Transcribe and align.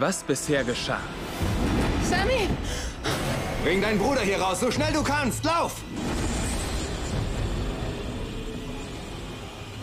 was 0.00 0.22
bisher 0.22 0.64
geschah. 0.64 1.00
Sammy! 2.08 2.48
Bring 3.64 3.82
deinen 3.82 3.98
Bruder 3.98 4.20
hier 4.20 4.40
raus, 4.40 4.60
so 4.60 4.70
schnell 4.70 4.92
du 4.92 5.02
kannst. 5.02 5.44
Lauf! 5.44 5.82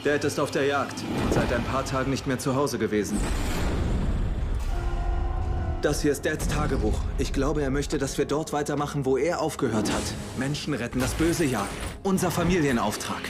Dad 0.04 0.24
ist 0.24 0.40
auf 0.40 0.52
der 0.52 0.66
Jagd 0.66 1.04
und 1.24 1.34
seit 1.34 1.52
ein 1.52 1.64
paar 1.64 1.84
Tagen 1.84 2.12
nicht 2.12 2.28
mehr 2.28 2.38
zu 2.38 2.56
Hause 2.56 2.78
gewesen. 2.78 3.18
Das 5.82 6.02
hier 6.02 6.12
ist 6.12 6.26
Dads 6.26 6.48
Tagebuch. 6.48 7.00
Ich 7.18 7.34
glaube, 7.34 7.62
er 7.62 7.70
möchte, 7.70 7.98
dass 7.98 8.18
wir 8.18 8.26
dort 8.26 8.54
weitermachen, 8.54 9.06
wo 9.06 9.18
er 9.18 9.42
aufgehört 9.42 9.92
hat. 9.92 10.04
Menschen 10.38 10.74
retten, 10.74 11.00
das 11.00 11.14
Böse 11.14 11.46
jagen. 11.46 11.68
Unser 12.04 12.32
Familienauftrag. 12.32 13.22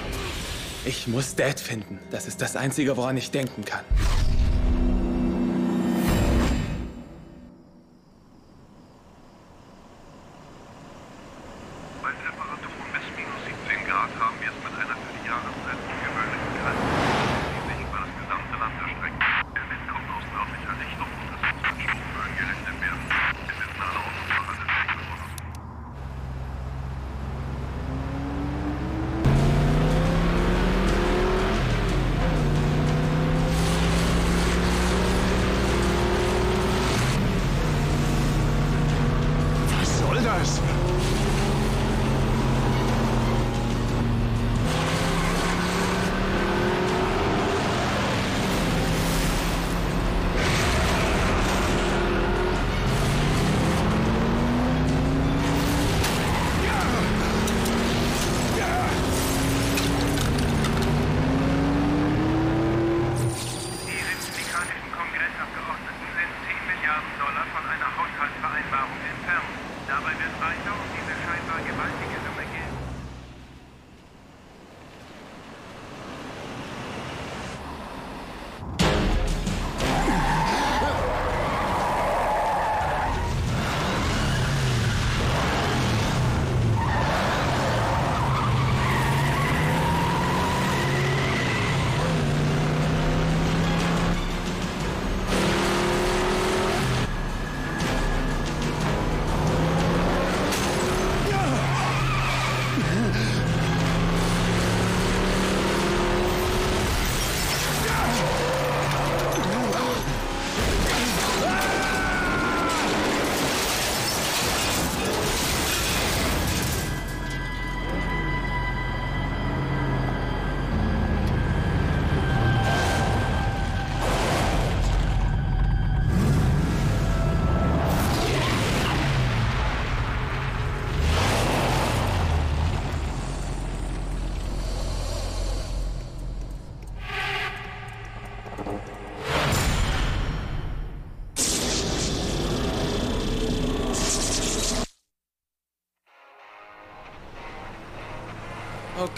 Ich 0.86 1.08
muss 1.08 1.36
Dad 1.36 1.60
finden. 1.60 2.00
Das 2.12 2.28
ist 2.28 2.42
das 2.42 2.56
Einzige, 2.56 2.96
woran 2.96 3.18
ich 3.18 3.32
denken 3.32 3.66
kann. 3.66 3.84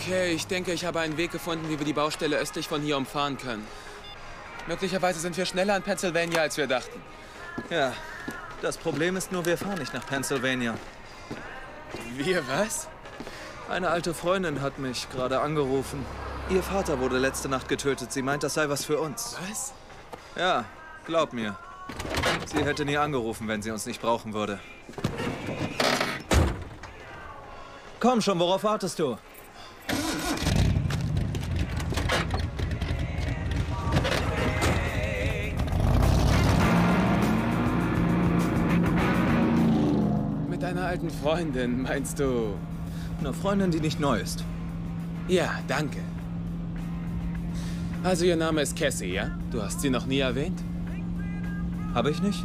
Okay, 0.08 0.32
ich 0.32 0.48
denke, 0.48 0.72
ich 0.72 0.86
habe 0.86 1.02
einen 1.02 1.18
Weg 1.18 1.34
gefunden, 1.34 1.68
wie 1.68 1.80
wir 1.80 1.86
die 1.86 1.92
Baustelle 1.92 2.38
östlich 2.38 2.70
von 2.70 2.82
hier 2.82 2.96
umfahren 2.96 3.38
können. 3.38 3.68
Möglicherweise 4.66 5.20
sind 5.20 5.36
wir 5.36 5.46
schneller 5.46 5.76
in 5.76 5.84
Pennsylvania, 5.84 6.44
als 6.44 6.56
wir 6.56 6.66
dachten. 6.66 7.02
Ja, 7.70 7.92
das 8.62 8.78
Problem 8.78 9.18
ist 9.18 9.34
nur, 9.34 9.46
wir 9.46 9.58
fahren 9.58 9.80
nicht 9.80 9.94
nach 9.94 10.06
Pennsylvania. 10.06 10.76
Wir 12.16 12.42
was? 12.48 12.88
Eine 13.68 13.90
alte 13.90 14.14
Freundin 14.14 14.62
hat 14.62 14.80
mich 14.80 15.10
gerade 15.10 15.42
angerufen. 15.42 16.06
Ihr 16.50 16.64
Vater 16.64 17.02
wurde 17.02 17.18
letzte 17.18 17.50
Nacht 17.50 17.68
getötet. 17.68 18.14
Sie 18.14 18.22
meint, 18.22 18.44
das 18.44 18.54
sei 18.54 18.70
was 18.70 18.86
für 18.86 19.02
uns. 19.02 19.36
Was? 19.50 19.74
Ja, 20.38 20.64
glaub 21.06 21.34
mir. 21.34 21.58
Sie 22.46 22.64
hätte 22.64 22.86
nie 22.86 22.96
angerufen, 22.96 23.50
wenn 23.50 23.62
sie 23.62 23.72
uns 23.72 23.86
nicht 23.86 24.02
brauchen 24.02 24.34
würde. 24.34 24.62
Komm 28.00 28.22
schon, 28.22 28.40
worauf 28.40 28.64
wartest 28.64 29.00
du? 29.00 29.18
Alten 41.08 41.24
Freundin, 41.24 41.82
meinst 41.84 42.20
du? 42.20 42.54
Eine 43.20 43.32
Freundin, 43.32 43.72
die 43.72 43.80
nicht 43.80 43.98
neu 43.98 44.20
ist. 44.20 44.44
Ja, 45.30 45.52
danke. 45.66 46.00
Also, 48.04 48.26
ihr 48.26 48.36
Name 48.36 48.62
ist 48.62 48.76
Cassie, 48.76 49.14
ja? 49.14 49.32
Du 49.50 49.62
hast 49.62 49.80
sie 49.80 49.90
noch 49.90 50.06
nie 50.06 50.20
erwähnt? 50.20 50.62
Habe 51.94 52.12
ich 52.12 52.22
nicht? 52.22 52.44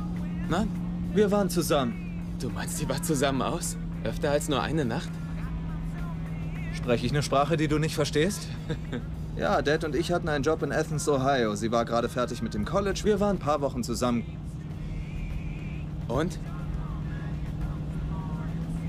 Nein? 0.49 0.69
Wir 1.13 1.33
waren 1.33 1.51
zusammen. 1.51 2.23
Du 2.41 2.51
meinst, 2.51 2.79
sie 2.79 2.89
war 2.89 3.03
zusammen 3.03 3.43
aus? 3.43 3.77
Öfter 4.05 4.31
als 4.31 4.49
nur 4.49 4.63
eine 4.63 4.85
Nacht? 4.85 5.11
Spreche 6.73 7.07
ich 7.07 7.13
eine 7.13 7.25
Sprache, 7.25 7.57
die 7.57 7.67
du 7.67 7.79
nicht 7.79 7.97
verstehst? 7.97 8.47
ja, 9.37 9.61
Dad 9.61 9.83
und 9.83 9.97
ich 9.97 10.13
hatten 10.13 10.29
einen 10.29 10.45
Job 10.45 10.63
in 10.63 10.71
Athens, 10.71 11.09
Ohio. 11.09 11.57
Sie 11.57 11.73
war 11.73 11.85
gerade 11.85 12.09
fertig 12.09 12.43
mit 12.43 12.55
dem 12.55 12.65
College. 12.65 13.01
Wir 13.03 13.19
waren 13.19 13.37
ein 13.37 13.41
paar 13.41 13.61
Wochen 13.61 13.83
zusammen. 13.83 14.25
Und? 16.07 16.39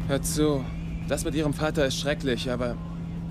Hör 0.08 0.22
zu, 0.22 0.66
das 1.08 1.24
mit 1.24 1.34
ihrem 1.34 1.54
Vater 1.54 1.86
ist 1.86 1.98
schrecklich, 1.98 2.52
aber 2.52 2.76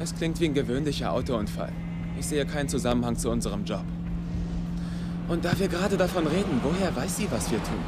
es 0.00 0.14
klingt 0.14 0.40
wie 0.40 0.46
ein 0.46 0.54
gewöhnlicher 0.54 1.12
Autounfall. 1.12 1.70
Ich 2.18 2.26
sehe 2.26 2.46
keinen 2.46 2.68
Zusammenhang 2.68 3.16
zu 3.16 3.30
unserem 3.30 3.64
Job. 3.64 3.84
Und 5.28 5.44
da 5.44 5.58
wir 5.58 5.68
gerade 5.68 5.98
davon 5.98 6.26
reden, 6.26 6.60
woher 6.62 6.94
weiß 6.96 7.18
sie, 7.18 7.30
was 7.30 7.50
wir 7.50 7.62
tun? 7.62 7.78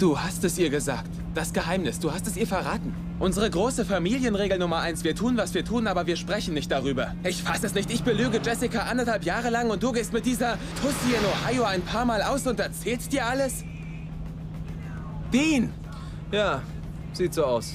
Du 0.00 0.18
hast 0.18 0.42
es 0.42 0.58
ihr 0.58 0.70
gesagt. 0.70 1.10
Das 1.34 1.52
Geheimnis, 1.52 2.00
du 2.00 2.12
hast 2.12 2.26
es 2.26 2.36
ihr 2.36 2.46
verraten. 2.48 2.94
Unsere 3.20 3.48
große 3.48 3.84
Familienregel 3.84 4.58
Nummer 4.58 4.80
eins. 4.80 5.04
Wir 5.04 5.14
tun, 5.14 5.36
was 5.36 5.54
wir 5.54 5.64
tun, 5.64 5.86
aber 5.86 6.06
wir 6.06 6.16
sprechen 6.16 6.52
nicht 6.52 6.70
darüber. 6.70 7.14
Ich 7.22 7.42
fasse 7.42 7.66
es 7.66 7.74
nicht. 7.74 7.90
Ich 7.90 8.02
belüge 8.02 8.40
Jessica 8.44 8.80
anderthalb 8.80 9.24
Jahre 9.24 9.50
lang 9.50 9.70
und 9.70 9.82
du 9.82 9.92
gehst 9.92 10.12
mit 10.12 10.26
dieser 10.26 10.58
Tussi 10.82 11.14
in 11.14 11.24
Ohio 11.24 11.64
ein 11.64 11.82
paar 11.82 12.04
Mal 12.04 12.22
aus 12.22 12.46
und 12.46 12.58
erzählst 12.58 13.12
dir 13.12 13.24
alles? 13.24 13.64
Dean! 15.36 15.70
Ja, 16.32 16.62
sieht 17.12 17.34
so 17.34 17.44
aus. 17.44 17.74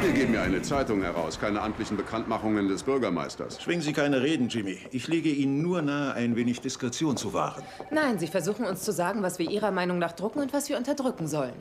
Wir 0.00 0.12
geben 0.12 0.34
ja 0.34 0.42
eine 0.42 0.62
Zeitung 0.62 1.02
heraus, 1.02 1.40
keine 1.40 1.60
amtlichen 1.60 1.96
Bekanntmachungen 1.96 2.68
des 2.68 2.84
Bürgermeisters. 2.84 3.60
Schwingen 3.60 3.82
Sie 3.82 3.92
keine 3.92 4.22
Reden, 4.22 4.48
Jimmy. 4.48 4.78
Ich 4.92 5.08
lege 5.08 5.28
Ihnen 5.28 5.60
nur 5.60 5.82
nahe, 5.82 6.14
ein 6.14 6.36
wenig 6.36 6.60
Diskretion 6.60 7.16
zu 7.16 7.32
wahren. 7.32 7.64
Nein, 7.90 8.20
Sie 8.20 8.28
versuchen 8.28 8.64
uns 8.64 8.84
zu 8.84 8.92
sagen, 8.92 9.24
was 9.24 9.40
wir 9.40 9.50
Ihrer 9.50 9.72
Meinung 9.72 9.98
nach 9.98 10.12
drucken 10.12 10.38
und 10.38 10.52
was 10.52 10.68
wir 10.68 10.78
unterdrücken 10.78 11.26
sollen. 11.26 11.54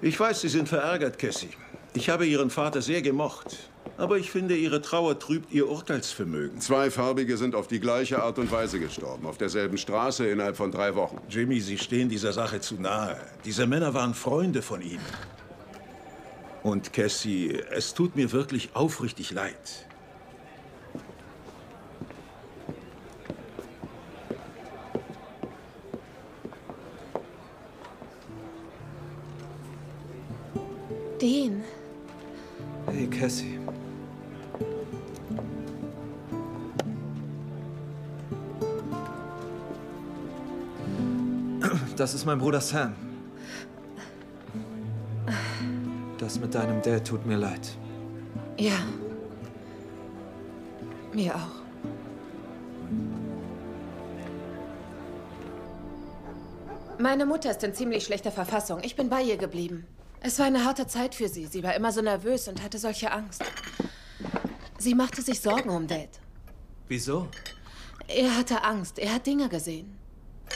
Ich 0.00 0.18
weiß, 0.18 0.40
Sie 0.40 0.48
sind 0.48 0.70
verärgert, 0.70 1.18
Cassie. 1.18 1.50
Ich 1.92 2.08
habe 2.08 2.24
Ihren 2.24 2.48
Vater 2.48 2.80
sehr 2.80 3.02
gemocht. 3.02 3.58
Aber 3.98 4.18
ich 4.18 4.30
finde, 4.30 4.56
Ihre 4.56 4.80
Trauer 4.82 5.18
trübt 5.18 5.52
Ihr 5.52 5.68
Urteilsvermögen. 5.68 6.60
Zwei 6.60 6.90
Farbige 6.90 7.36
sind 7.36 7.54
auf 7.54 7.68
die 7.68 7.78
gleiche 7.78 8.22
Art 8.22 8.38
und 8.38 8.50
Weise 8.50 8.80
gestorben. 8.80 9.26
Auf 9.26 9.38
derselben 9.38 9.78
Straße 9.78 10.26
innerhalb 10.26 10.56
von 10.56 10.72
drei 10.72 10.94
Wochen. 10.94 11.18
Jimmy, 11.28 11.60
Sie 11.60 11.78
stehen 11.78 12.08
dieser 12.08 12.32
Sache 12.32 12.60
zu 12.60 12.76
nahe. 12.76 13.16
Diese 13.44 13.66
Männer 13.66 13.94
waren 13.94 14.14
Freunde 14.14 14.62
von 14.62 14.82
Ihnen. 14.82 15.04
Und 16.62 16.92
Cassie, 16.92 17.60
es 17.70 17.92
tut 17.94 18.16
mir 18.16 18.32
wirklich 18.32 18.70
aufrichtig 18.74 19.32
leid. 19.32 19.86
Mein 42.32 42.38
Bruder 42.38 42.62
Sam. 42.62 42.94
Das 46.16 46.40
mit 46.40 46.54
deinem 46.54 46.80
Dad 46.80 47.06
tut 47.06 47.26
mir 47.26 47.36
leid. 47.36 47.76
ja. 48.56 48.78
Mir 51.12 51.34
auch. 51.34 51.60
Meine 56.98 57.26
Mutter 57.26 57.50
ist 57.50 57.62
in 57.64 57.74
ziemlich 57.74 58.02
schlechter 58.04 58.32
Verfassung. 58.32 58.80
Ich 58.82 58.96
bin 58.96 59.10
bei 59.10 59.20
ihr 59.20 59.36
geblieben. 59.36 59.86
Es 60.20 60.38
war 60.38 60.46
eine 60.46 60.64
harte 60.64 60.86
Zeit 60.86 61.14
für 61.14 61.28
sie. 61.28 61.44
Sie 61.44 61.62
war 61.62 61.74
immer 61.74 61.92
so 61.92 62.00
nervös 62.00 62.48
und 62.48 62.62
hatte 62.62 62.78
solche 62.78 63.12
Angst. 63.12 63.42
Sie 64.78 64.94
machte 64.94 65.20
sich 65.20 65.38
Sorgen 65.40 65.68
um 65.68 65.86
Dad. 65.86 66.08
Wieso? 66.88 67.28
Er 68.08 68.34
hatte 68.38 68.64
Angst. 68.64 68.98
Er 68.98 69.16
hat 69.16 69.26
Dinge 69.26 69.50
gesehen. 69.50 69.98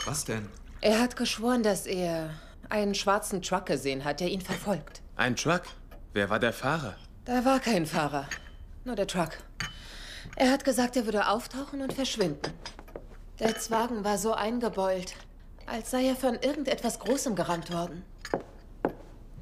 Was 0.07 0.25
denn? 0.25 0.49
Er 0.81 1.01
hat 1.01 1.17
geschworen, 1.17 1.63
dass 1.63 1.87
er 1.87 2.31
einen 2.69 2.95
schwarzen 2.95 3.43
Truck 3.43 3.67
gesehen 3.67 4.05
hat, 4.05 4.21
der 4.21 4.29
ihn 4.29 4.41
verfolgt. 4.41 5.03
Ein 5.17 5.37
Truck? 5.37 5.63
Wer 6.13 6.31
war 6.31 6.39
der 6.39 6.53
Fahrer? 6.53 6.97
Da 7.25 7.45
war 7.45 7.61
kein 7.61 7.87
Fahrer, 7.87 8.29
nur 8.85 8.95
der 8.95 9.07
Truck. 9.07 9.31
Er 10.37 10.51
hat 10.51 10.65
gesagt, 10.65 10.97
er 10.97 11.05
würde 11.05 11.29
auftauchen 11.29 11.81
und 11.81 11.93
verschwinden. 11.93 12.53
Dads 13.39 13.71
Wagen 13.71 14.05
war 14.05 14.19
so 14.19 14.33
eingebeult, 14.33 15.15
als 15.67 15.91
sei 15.91 16.07
er 16.09 16.17
von 16.17 16.35
irgendetwas 16.37 16.99
Großem 16.99 17.35
gerammt 17.35 17.73
worden. 17.73 18.05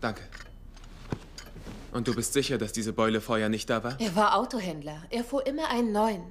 Danke. 0.00 0.22
Und 1.92 2.08
du 2.08 2.14
bist 2.14 2.32
sicher, 2.32 2.58
dass 2.58 2.72
diese 2.72 2.92
Beule 2.92 3.20
vorher 3.20 3.48
nicht 3.48 3.70
da 3.70 3.84
war? 3.84 4.00
Er 4.00 4.16
war 4.16 4.36
Autohändler. 4.36 5.02
Er 5.10 5.24
fuhr 5.24 5.46
immer 5.46 5.68
einen 5.70 5.92
neuen. 5.92 6.24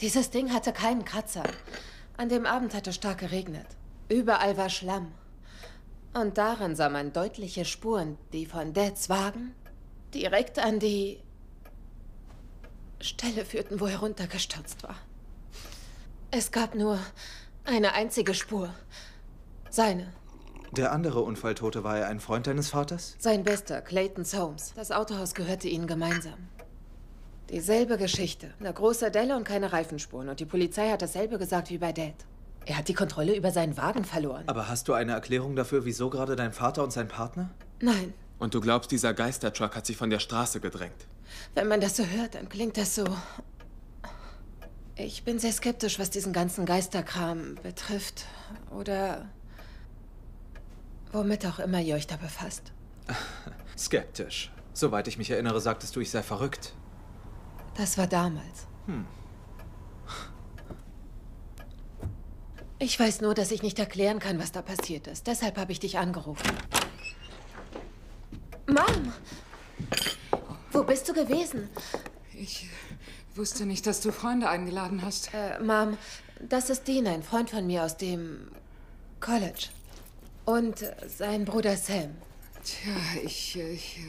Dieses 0.00 0.30
Ding 0.30 0.52
hatte 0.52 0.72
keinen 0.72 1.04
Kratzer. 1.04 1.42
An 2.18 2.28
dem 2.28 2.44
Abend 2.44 2.74
hatte 2.74 2.92
stark 2.92 3.18
geregnet. 3.18 3.66
Überall 4.08 4.56
war 4.56 4.70
Schlamm. 4.70 5.12
Und 6.14 6.38
darin 6.38 6.76
sah 6.76 6.88
man 6.88 7.12
deutliche 7.12 7.64
Spuren, 7.64 8.16
die 8.32 8.46
von 8.46 8.72
Dads 8.72 9.08
Wagen 9.08 9.54
direkt 10.14 10.58
an 10.58 10.78
die 10.78 11.20
Stelle 13.00 13.44
führten, 13.44 13.80
wo 13.80 13.86
er 13.86 13.98
runtergestürzt 13.98 14.82
war. 14.82 14.96
Es 16.30 16.50
gab 16.50 16.74
nur 16.74 16.98
eine 17.64 17.92
einzige 17.92 18.34
Spur. 18.34 18.72
Seine. 19.68 20.12
Der 20.72 20.92
andere 20.92 21.20
Unfalltote 21.20 21.84
war 21.84 21.98
er 21.98 22.08
ein 22.08 22.20
Freund 22.20 22.46
deines 22.46 22.70
Vaters? 22.70 23.16
Sein 23.18 23.44
bester, 23.44 23.80
Clayton 23.82 24.24
Soames. 24.24 24.72
Das 24.74 24.90
Autohaus 24.92 25.34
gehörte 25.34 25.68
ihnen 25.68 25.86
gemeinsam. 25.86 26.48
Dieselbe 27.50 27.96
Geschichte. 27.96 28.52
Eine 28.58 28.72
große 28.72 29.10
Delle 29.10 29.36
und 29.36 29.44
keine 29.44 29.72
Reifenspuren. 29.72 30.28
Und 30.28 30.40
die 30.40 30.46
Polizei 30.46 30.90
hat 30.90 31.02
dasselbe 31.02 31.38
gesagt 31.38 31.70
wie 31.70 31.78
bei 31.78 31.92
Dad. 31.92 32.14
Er 32.66 32.76
hat 32.76 32.88
die 32.88 32.94
Kontrolle 32.94 33.36
über 33.36 33.52
seinen 33.52 33.76
Wagen 33.76 34.04
verloren. 34.04 34.42
Aber 34.48 34.68
hast 34.68 34.88
du 34.88 34.92
eine 34.92 35.12
Erklärung 35.12 35.54
dafür, 35.54 35.84
wieso 35.84 36.10
gerade 36.10 36.34
dein 36.34 36.52
Vater 36.52 36.82
und 36.82 36.92
sein 36.92 37.06
Partner? 37.08 37.48
Nein, 37.80 38.12
Und 38.40 38.54
du 38.54 38.60
glaubst, 38.60 38.90
dieser 38.90 39.14
Geistertruck 39.14 39.76
hat 39.76 39.86
sich 39.86 39.96
von 39.96 40.10
der 40.10 40.18
Straße 40.18 40.60
gedrängt? 40.60 41.06
wenn 41.54 41.68
man 41.68 41.80
das 41.80 41.96
so 41.96 42.04
hört, 42.04 42.34
dann 42.34 42.48
klingt 42.48 42.76
das 42.76 42.94
so. 42.94 43.04
Ich 44.96 45.24
bin 45.24 45.38
sehr 45.38 45.52
skeptisch, 45.52 45.98
was 45.98 46.10
diesen 46.10 46.32
ganzen 46.32 46.64
Geisterkram 46.66 47.56
betrifft. 47.62 48.24
Oder 48.70 49.26
womit 51.12 51.46
auch 51.46 51.58
immer 51.58 51.80
ihr 51.80 51.94
euch 51.94 52.06
da 52.06 52.16
befasst. 52.16 52.72
Skeptisch. 53.78 54.50
Soweit 54.72 55.08
ich 55.08 55.18
mich 55.18 55.30
erinnere, 55.30 55.60
sagtest 55.60 55.94
du, 55.96 56.00
ich 56.00 56.10
sei 56.10 56.22
verrückt. 56.22 56.74
Das 57.76 57.96
war 57.98 58.06
damals. 58.06 58.66
Ich 62.78 63.00
weiß 63.00 63.22
nur, 63.22 63.34
dass 63.34 63.50
ich 63.50 63.62
nicht 63.62 63.78
erklären 63.78 64.18
kann, 64.18 64.38
was 64.38 64.52
da 64.52 64.60
passiert 64.60 65.06
ist. 65.06 65.26
Deshalb 65.26 65.56
habe 65.56 65.72
ich 65.72 65.80
dich 65.80 65.98
angerufen. 65.98 66.50
Mom! 68.66 69.12
Wo 70.72 70.82
bist 70.82 71.08
du 71.08 71.14
gewesen? 71.14 71.70
Ich 72.34 72.68
wusste 73.34 73.64
nicht, 73.64 73.86
dass 73.86 74.00
du 74.02 74.12
Freunde 74.12 74.48
eingeladen 74.50 75.00
hast. 75.02 75.30
Äh, 75.32 75.58
Mom, 75.62 75.96
das 76.46 76.68
ist 76.68 76.86
Dean, 76.86 77.06
ein 77.06 77.22
Freund 77.22 77.48
von 77.48 77.66
mir 77.66 77.82
aus 77.82 77.96
dem 77.96 78.48
College. 79.20 79.68
Und 80.44 80.84
sein 81.06 81.46
Bruder 81.46 81.76
Sam. 81.76 82.14
Tja, 82.62 82.92
ich, 83.24 83.58
ich, 83.58 84.00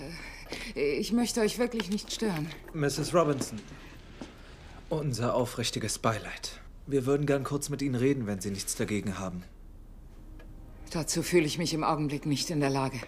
äh, 0.76 0.98
ich 0.98 1.14
möchte 1.14 1.40
euch 1.40 1.58
wirklich 1.58 1.90
nicht 1.90 2.12
stören. 2.12 2.48
Mrs. 2.74 3.14
Robinson. 3.14 3.62
Unser 4.90 5.36
aufrichtiges 5.36 6.00
Beileid. 6.00 6.60
Wir 6.88 7.06
würden 7.06 7.26
gern 7.26 7.44
kurz 7.44 7.70
mit 7.70 7.82
Ihnen 7.82 7.96
reden, 7.96 8.28
wenn 8.28 8.40
Sie 8.40 8.50
nichts 8.50 8.76
dagegen 8.76 9.20
haben. 9.20 9.44
Dazu 10.92 11.22
fühle 11.22 11.46
ich 11.46 11.58
mich 11.58 11.74
im 11.74 11.84
Augenblick 11.84 12.26
nicht 12.26 12.50
in 12.50 12.62
der 12.62 12.70
Lage. 12.70 13.00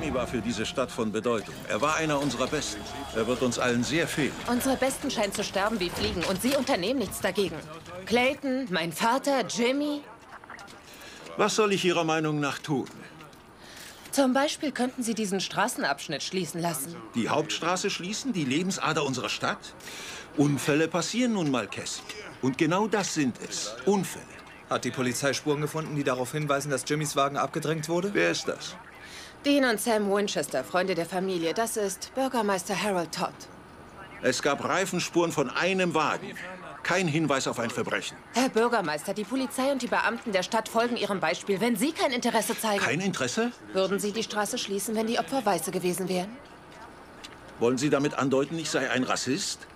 Jimmy 0.00 0.14
war 0.14 0.28
für 0.28 0.40
diese 0.40 0.64
Stadt 0.64 0.92
von 0.92 1.10
Bedeutung. 1.10 1.54
Er 1.68 1.80
war 1.80 1.96
einer 1.96 2.20
unserer 2.20 2.46
Besten. 2.46 2.80
Er 3.16 3.26
wird 3.26 3.42
uns 3.42 3.58
allen 3.58 3.82
sehr 3.82 4.06
fehlen. 4.06 4.32
Unsere 4.46 4.76
Besten 4.76 5.10
scheinen 5.10 5.32
zu 5.32 5.42
sterben 5.42 5.80
wie 5.80 5.90
Fliegen 5.90 6.22
und 6.24 6.40
sie 6.40 6.54
unternehmen 6.54 7.00
nichts 7.00 7.20
dagegen. 7.20 7.56
Clayton, 8.06 8.68
mein 8.70 8.92
Vater, 8.92 9.44
Jimmy. 9.48 10.02
Was 11.36 11.56
soll 11.56 11.72
ich 11.72 11.84
Ihrer 11.84 12.04
Meinung 12.04 12.38
nach 12.38 12.60
tun? 12.60 12.86
Zum 14.12 14.32
Beispiel 14.32 14.70
könnten 14.70 15.02
sie 15.02 15.14
diesen 15.14 15.40
Straßenabschnitt 15.40 16.22
schließen 16.22 16.60
lassen. 16.60 16.94
Die 17.16 17.28
Hauptstraße 17.28 17.90
schließen, 17.90 18.32
die 18.32 18.44
Lebensader 18.44 19.04
unserer 19.04 19.28
Stadt? 19.28 19.74
Unfälle 20.36 20.86
passieren 20.86 21.32
nun 21.32 21.50
mal, 21.50 21.66
Cassie. 21.66 22.02
Und 22.40 22.56
genau 22.56 22.86
das 22.86 23.14
sind 23.14 23.36
es. 23.48 23.74
Unfälle. 23.84 24.24
Hat 24.70 24.84
die 24.84 24.92
Polizei 24.92 25.32
Spuren 25.32 25.60
gefunden, 25.60 25.96
die 25.96 26.04
darauf 26.04 26.32
hinweisen, 26.32 26.70
dass 26.70 26.84
Jimmys 26.86 27.16
Wagen 27.16 27.36
abgedrängt 27.36 27.88
wurde? 27.88 28.10
Wer 28.14 28.30
ist 28.30 28.46
das? 28.46 28.76
Dean 29.48 29.64
und 29.64 29.80
Sam 29.80 30.10
Winchester, 30.10 30.62
Freunde 30.62 30.94
der 30.94 31.06
Familie. 31.06 31.54
Das 31.54 31.78
ist 31.78 32.14
Bürgermeister 32.14 32.74
Harold 32.82 33.14
Todd. 33.14 33.32
Es 34.20 34.42
gab 34.42 34.62
Reifenspuren 34.62 35.32
von 35.32 35.48
einem 35.48 35.94
Wagen. 35.94 36.34
Kein 36.82 37.08
Hinweis 37.08 37.48
auf 37.48 37.58
ein 37.58 37.70
Verbrechen. 37.70 38.14
Herr 38.34 38.50
Bürgermeister, 38.50 39.14
die 39.14 39.24
Polizei 39.24 39.72
und 39.72 39.80
die 39.80 39.86
Beamten 39.86 40.32
der 40.32 40.42
Stadt 40.42 40.68
folgen 40.68 40.98
Ihrem 40.98 41.20
Beispiel. 41.20 41.62
Wenn 41.62 41.76
Sie 41.76 41.92
kein 41.92 42.12
Interesse 42.12 42.58
zeigen, 42.58 42.84
Kein 42.84 43.00
Interesse? 43.00 43.50
würden 43.72 43.98
Sie 43.98 44.12
die 44.12 44.22
Straße 44.22 44.58
schließen, 44.58 44.94
wenn 44.94 45.06
die 45.06 45.18
Opfer 45.18 45.42
Weiße 45.46 45.70
gewesen 45.70 46.10
wären? 46.10 46.28
Wollen 47.58 47.78
Sie 47.78 47.88
damit 47.88 48.18
andeuten, 48.18 48.58
ich 48.58 48.68
sei 48.68 48.90
ein 48.90 49.02
Rassist? 49.02 49.66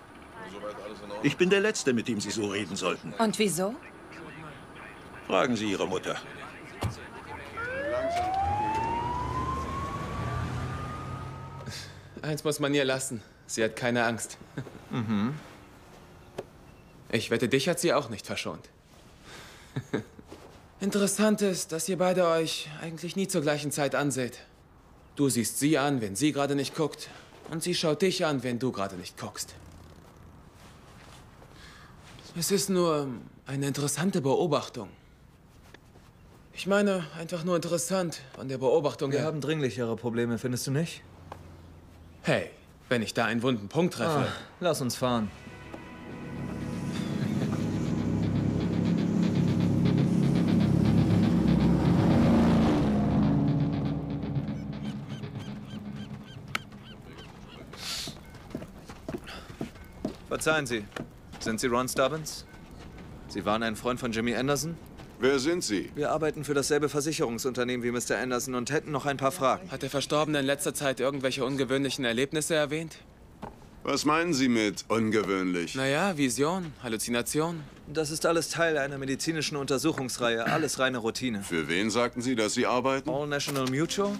Ich 1.23 1.35
bin 1.35 1.49
der 1.49 1.61
Letzte, 1.61 1.93
mit 1.93 2.07
dem 2.07 2.21
Sie 2.21 2.29
so 2.29 2.45
reden 2.45 2.75
sollten. 2.75 3.11
Und 3.17 3.39
wieso? 3.39 3.73
Fragen 5.25 5.55
Sie 5.55 5.71
Ihre 5.71 5.87
Mutter. 5.87 6.15
Eins 12.23 12.43
muss 12.43 12.59
man 12.59 12.73
ihr 12.73 12.85
lassen. 12.85 13.21
Sie 13.47 13.63
hat 13.63 13.75
keine 13.75 14.05
Angst. 14.05 14.37
Mhm. 14.91 15.33
Ich 17.11 17.31
wette, 17.31 17.49
dich 17.49 17.67
hat 17.67 17.79
sie 17.79 17.93
auch 17.93 18.09
nicht 18.09 18.27
verschont. 18.27 18.69
Interessant 20.79 21.41
ist, 21.41 21.71
dass 21.71 21.89
ihr 21.89 21.97
beide 21.97 22.27
euch 22.27 22.69
eigentlich 22.79 23.15
nie 23.15 23.27
zur 23.27 23.41
gleichen 23.41 23.71
Zeit 23.71 23.95
anseht. 23.95 24.39
Du 25.15 25.29
siehst 25.29 25.57
sie 25.57 25.79
an, 25.79 25.99
wenn 25.99 26.15
sie 26.15 26.31
gerade 26.31 26.53
nicht 26.53 26.75
guckt. 26.75 27.09
Und 27.49 27.63
sie 27.63 27.73
schaut 27.73 28.03
dich 28.03 28.23
an, 28.23 28.43
wenn 28.43 28.59
du 28.59 28.71
gerade 28.71 28.95
nicht 28.97 29.17
guckst. 29.17 29.55
Es 32.37 32.51
ist 32.51 32.69
nur 32.69 33.07
eine 33.47 33.65
interessante 33.65 34.21
Beobachtung. 34.21 34.89
Ich 36.53 36.67
meine, 36.67 37.03
einfach 37.17 37.43
nur 37.43 37.55
interessant 37.55 38.21
von 38.35 38.47
der 38.47 38.59
Beobachtung 38.59 39.11
Wir 39.11 39.19
her. 39.19 39.27
haben 39.27 39.41
dringlichere 39.41 39.95
Probleme, 39.95 40.37
findest 40.37 40.67
du 40.67 40.71
nicht? 40.71 41.01
Hey, 42.25 42.51
wenn 42.87 43.01
ich 43.01 43.13
da 43.13 43.25
einen 43.25 43.43
wunden 43.43 43.67
Punkt 43.67 43.95
treffe. 43.95 44.27
Ah, 44.29 44.33
lass 44.61 44.79
uns 44.79 44.95
fahren. 44.95 45.29
Verzeihen 60.29 60.65
Sie, 60.65 60.85
sind 61.41 61.59
Sie 61.59 61.67
Ron 61.67 61.89
Stubbins? 61.89 62.45
Sie 63.27 63.43
waren 63.43 63.63
ein 63.63 63.75
Freund 63.75 63.99
von 63.99 64.13
Jimmy 64.13 64.33
Anderson? 64.33 64.77
Wer 65.23 65.39
sind 65.39 65.63
Sie? 65.63 65.89
Wir 65.95 66.11
arbeiten 66.11 66.43
für 66.43 66.53
dasselbe 66.53 66.89
Versicherungsunternehmen 66.89 67.81
wie 67.81 67.91
Mr. 67.91 68.17
Anderson 68.21 68.55
und 68.55 68.71
hätten 68.71 68.91
noch 68.91 69.05
ein 69.05 69.15
paar 69.15 69.31
Fragen. 69.31 69.71
Hat 69.71 69.81
der 69.81 69.89
Verstorbene 69.89 70.41
in 70.41 70.45
letzter 70.45 70.73
Zeit 70.73 70.99
irgendwelche 70.99 71.45
ungewöhnlichen 71.45 72.03
Erlebnisse 72.03 72.55
erwähnt? 72.55 72.97
Was 73.83 74.03
meinen 74.03 74.33
Sie 74.33 74.49
mit 74.49 74.83
ungewöhnlich? 74.89 75.75
Naja, 75.75 76.17
Vision, 76.17 76.73
Halluzination. 76.83 77.63
Das 77.87 78.11
ist 78.11 78.25
alles 78.25 78.49
Teil 78.49 78.77
einer 78.77 78.97
medizinischen 78.97 79.55
Untersuchungsreihe, 79.55 80.45
alles 80.45 80.79
reine 80.79 80.97
Routine. 80.97 81.41
Für 81.41 81.69
wen 81.69 81.89
sagten 81.89 82.21
Sie, 82.21 82.35
dass 82.35 82.53
Sie 82.53 82.65
arbeiten? 82.65 83.09
All 83.09 83.25
National 83.25 83.69
Mutual? 83.71 84.11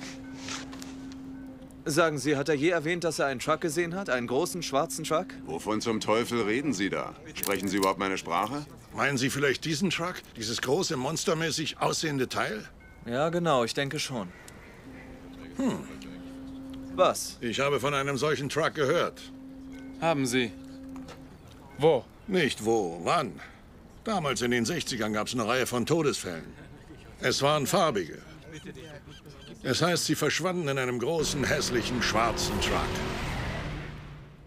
Sagen 1.85 2.17
Sie, 2.17 2.37
hat 2.37 2.47
er 2.47 2.55
je 2.55 2.69
erwähnt, 2.69 3.03
dass 3.03 3.19
er 3.19 3.25
einen 3.25 3.41
Truck 3.41 3.59
gesehen 3.59 3.93
hat? 3.93 4.09
Einen 4.09 4.27
großen 4.27 4.63
schwarzen 4.63 5.03
Truck? 5.03 5.27
Wovon 5.45 5.81
zum 5.81 5.99
Teufel 5.99 6.41
reden 6.41 6.73
Sie 6.73 6.89
da? 6.89 7.13
Sprechen 7.33 7.67
Sie 7.67 7.77
überhaupt 7.77 7.99
meine 7.99 8.17
Sprache? 8.17 8.65
Meinen 8.95 9.17
Sie 9.17 9.29
vielleicht 9.29 9.65
diesen 9.65 9.89
Truck? 9.89 10.15
Dieses 10.37 10.61
große, 10.61 10.95
monstermäßig 10.95 11.79
aussehende 11.79 12.29
Teil? 12.29 12.63
Ja, 13.05 13.29
genau, 13.29 13.65
ich 13.65 13.73
denke 13.73 13.99
schon. 13.99 14.29
Hm. 15.57 15.79
Was? 16.95 17.37
Ich 17.41 17.59
habe 17.59 17.81
von 17.81 17.93
einem 17.93 18.17
solchen 18.17 18.47
Truck 18.47 18.75
gehört. 18.75 19.21
Haben 19.99 20.25
Sie. 20.25 20.51
Wo? 21.77 22.05
Nicht 22.27 22.63
wo, 22.63 23.01
wann. 23.03 23.33
Damals 24.05 24.41
in 24.41 24.51
den 24.51 24.65
60ern 24.65 25.11
gab 25.11 25.27
es 25.27 25.33
eine 25.33 25.45
Reihe 25.45 25.65
von 25.65 25.85
Todesfällen. 25.85 26.45
Es 27.19 27.41
waren 27.41 27.67
farbige. 27.67 28.19
Es 29.63 29.81
heißt, 29.81 30.05
sie 30.05 30.15
verschwanden 30.15 30.67
in 30.67 30.77
einem 30.77 30.99
großen, 30.99 31.43
hässlichen, 31.45 32.01
schwarzen 32.01 32.59
Truck. 32.59 32.81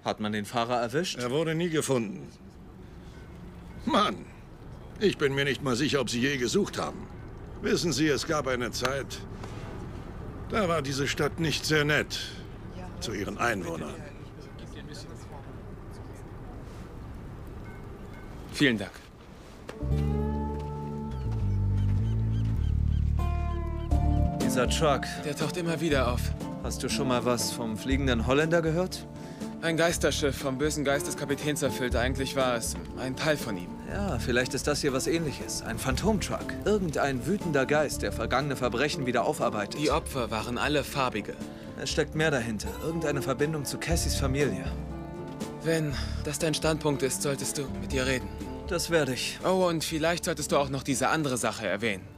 Hat 0.04 0.20
man 0.20 0.32
den 0.32 0.44
Fahrer 0.44 0.80
erwischt? 0.80 1.18
Er 1.18 1.30
wurde 1.30 1.54
nie 1.54 1.70
gefunden. 1.70 2.28
Mann, 3.86 4.26
ich 5.00 5.16
bin 5.16 5.34
mir 5.34 5.44
nicht 5.44 5.62
mal 5.62 5.74
sicher, 5.74 6.00
ob 6.00 6.10
Sie 6.10 6.20
je 6.20 6.36
gesucht 6.36 6.78
haben. 6.78 7.06
Wissen 7.62 7.92
Sie, 7.92 8.08
es 8.08 8.26
gab 8.26 8.46
eine 8.46 8.70
Zeit, 8.70 9.20
da 10.50 10.68
war 10.68 10.82
diese 10.82 11.08
Stadt 11.08 11.40
nicht 11.40 11.64
sehr 11.64 11.84
nett 11.84 12.18
zu 13.00 13.12
ihren 13.12 13.38
Einwohnern. 13.38 13.94
Vielen 18.52 18.78
Dank. 18.78 20.15
Dieser 24.56 24.70
Truck. 24.70 25.02
Der 25.22 25.36
taucht 25.36 25.58
immer 25.58 25.82
wieder 25.82 26.10
auf. 26.10 26.22
Hast 26.62 26.82
du 26.82 26.88
schon 26.88 27.08
mal 27.08 27.26
was 27.26 27.52
vom 27.52 27.76
fliegenden 27.76 28.26
Holländer 28.26 28.62
gehört? 28.62 29.06
Ein 29.60 29.76
Geisterschiff 29.76 30.34
vom 30.34 30.56
bösen 30.56 30.82
Geist 30.82 31.06
des 31.06 31.18
Kapitäns 31.18 31.60
erfüllt. 31.60 31.94
Eigentlich 31.94 32.36
war 32.36 32.56
es 32.56 32.74
ein 32.98 33.16
Teil 33.16 33.36
von 33.36 33.58
ihm. 33.58 33.68
Ja, 33.92 34.18
vielleicht 34.18 34.54
ist 34.54 34.66
das 34.66 34.80
hier 34.80 34.94
was 34.94 35.08
ähnliches. 35.08 35.60
Ein 35.60 35.78
Phantomtruck. 35.78 36.46
Irgendein 36.64 37.26
wütender 37.26 37.66
Geist, 37.66 38.00
der 38.00 38.12
vergangene 38.12 38.56
Verbrechen 38.56 39.04
wieder 39.04 39.26
aufarbeitet. 39.26 39.78
Die 39.78 39.90
Opfer 39.90 40.30
waren 40.30 40.56
alle 40.56 40.84
farbige. 40.84 41.34
Es 41.78 41.90
steckt 41.90 42.14
mehr 42.14 42.30
dahinter. 42.30 42.70
Irgendeine 42.82 43.20
Verbindung 43.20 43.66
zu 43.66 43.76
Cassys 43.76 44.14
Familie. 44.14 44.64
Wenn 45.64 45.92
das 46.24 46.38
dein 46.38 46.54
Standpunkt 46.54 47.02
ist, 47.02 47.20
solltest 47.20 47.58
du 47.58 47.64
mit 47.82 47.92
ihr 47.92 48.06
reden. 48.06 48.28
Das 48.68 48.88
werde 48.88 49.12
ich. 49.12 49.38
Oh, 49.44 49.66
und 49.68 49.84
vielleicht 49.84 50.24
solltest 50.24 50.50
du 50.50 50.56
auch 50.56 50.70
noch 50.70 50.82
diese 50.82 51.08
andere 51.08 51.36
Sache 51.36 51.68
erwähnen. 51.68 52.15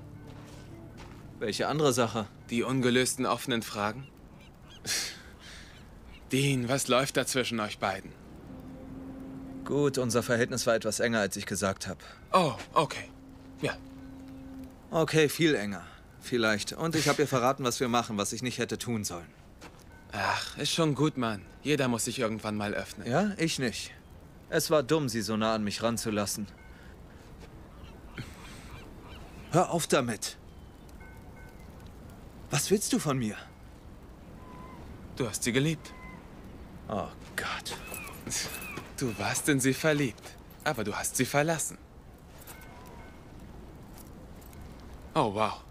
Welche 1.39 1.69
andere 1.69 1.93
Sache? 1.93 2.27
Die 2.51 2.63
ungelösten 2.63 3.25
offenen 3.27 3.63
Fragen? 3.63 4.07
Dean, 6.33 6.69
was 6.69 6.89
läuft 6.89 7.17
da 7.17 7.27
zwischen 7.27 7.61
euch 7.61 7.79
beiden? 7.79 8.13
Gut, 9.65 9.99
unser 9.99 10.23
Verhältnis 10.23 10.67
war 10.67 10.75
etwas 10.75 10.99
enger, 10.99 11.21
als 11.21 11.37
ich 11.37 11.47
gesagt 11.47 11.87
habe. 11.87 12.01
Oh, 12.33 12.55
okay. 12.75 13.11
Ja. 13.61 13.77
Okay, 14.91 15.29
viel 15.29 15.55
enger. 15.55 15.85
Vielleicht. 16.21 16.73
Und 16.73 16.97
ich 16.97 17.09
habe 17.09 17.23
ihr 17.23 17.29
verraten, 17.29 17.65
was 17.65 17.79
wir 17.79 17.89
machen, 17.89 18.19
was 18.19 18.33
ich 18.33 18.43
nicht 18.43 18.59
hätte 18.59 18.79
tun 18.79 19.05
sollen. 19.05 19.27
Ach, 20.13 20.57
ist 20.59 20.73
schon 20.73 20.95
gut, 20.95 21.17
Mann. 21.17 21.43
Jeder 21.63 21.87
muss 21.89 22.07
sich 22.07 22.19
irgendwann 22.19 22.57
mal 22.57 22.75
öffnen. 22.75 23.09
Ja, 23.09 23.33
ich 23.37 23.59
nicht. 23.59 23.93
Es 24.51 24.71
war 24.71 24.83
dumm, 24.83 25.09
sie 25.09 25.21
so 25.21 25.37
nah 25.37 25.55
an 25.55 25.65
mich 25.65 25.83
ranzulassen. 25.83 26.47
Hör 29.53 29.71
auf 29.71 29.87
damit. 29.87 30.37
Was 32.51 32.71
willst 32.71 32.93
du 32.93 32.99
von 32.99 33.19
mir? 33.19 33.37
Du 35.17 35.29
hast 35.29 35.43
sie 35.43 35.53
geliebt. 35.53 35.93
Oh 36.89 37.09
Gott. 37.37 37.77
Du 38.97 39.17
warst 39.19 39.49
in 39.49 39.61
sie 39.61 39.75
verliebt, 39.75 40.37
aber 40.65 40.85
du 40.85 40.95
hast 40.95 41.17
sie 41.17 41.27
verlassen. 41.27 41.79
Oh, 45.15 45.35
wow. 45.35 45.65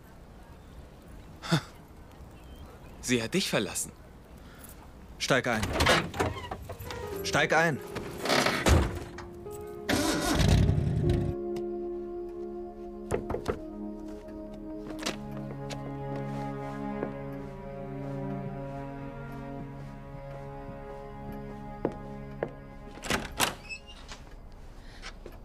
Sie 3.01 3.23
hat 3.23 3.33
dich 3.33 3.49
verlassen. 3.49 3.93
Steig 5.17 5.47
ein. 5.47 5.61
Steig 7.23 7.53
ein. 7.53 7.79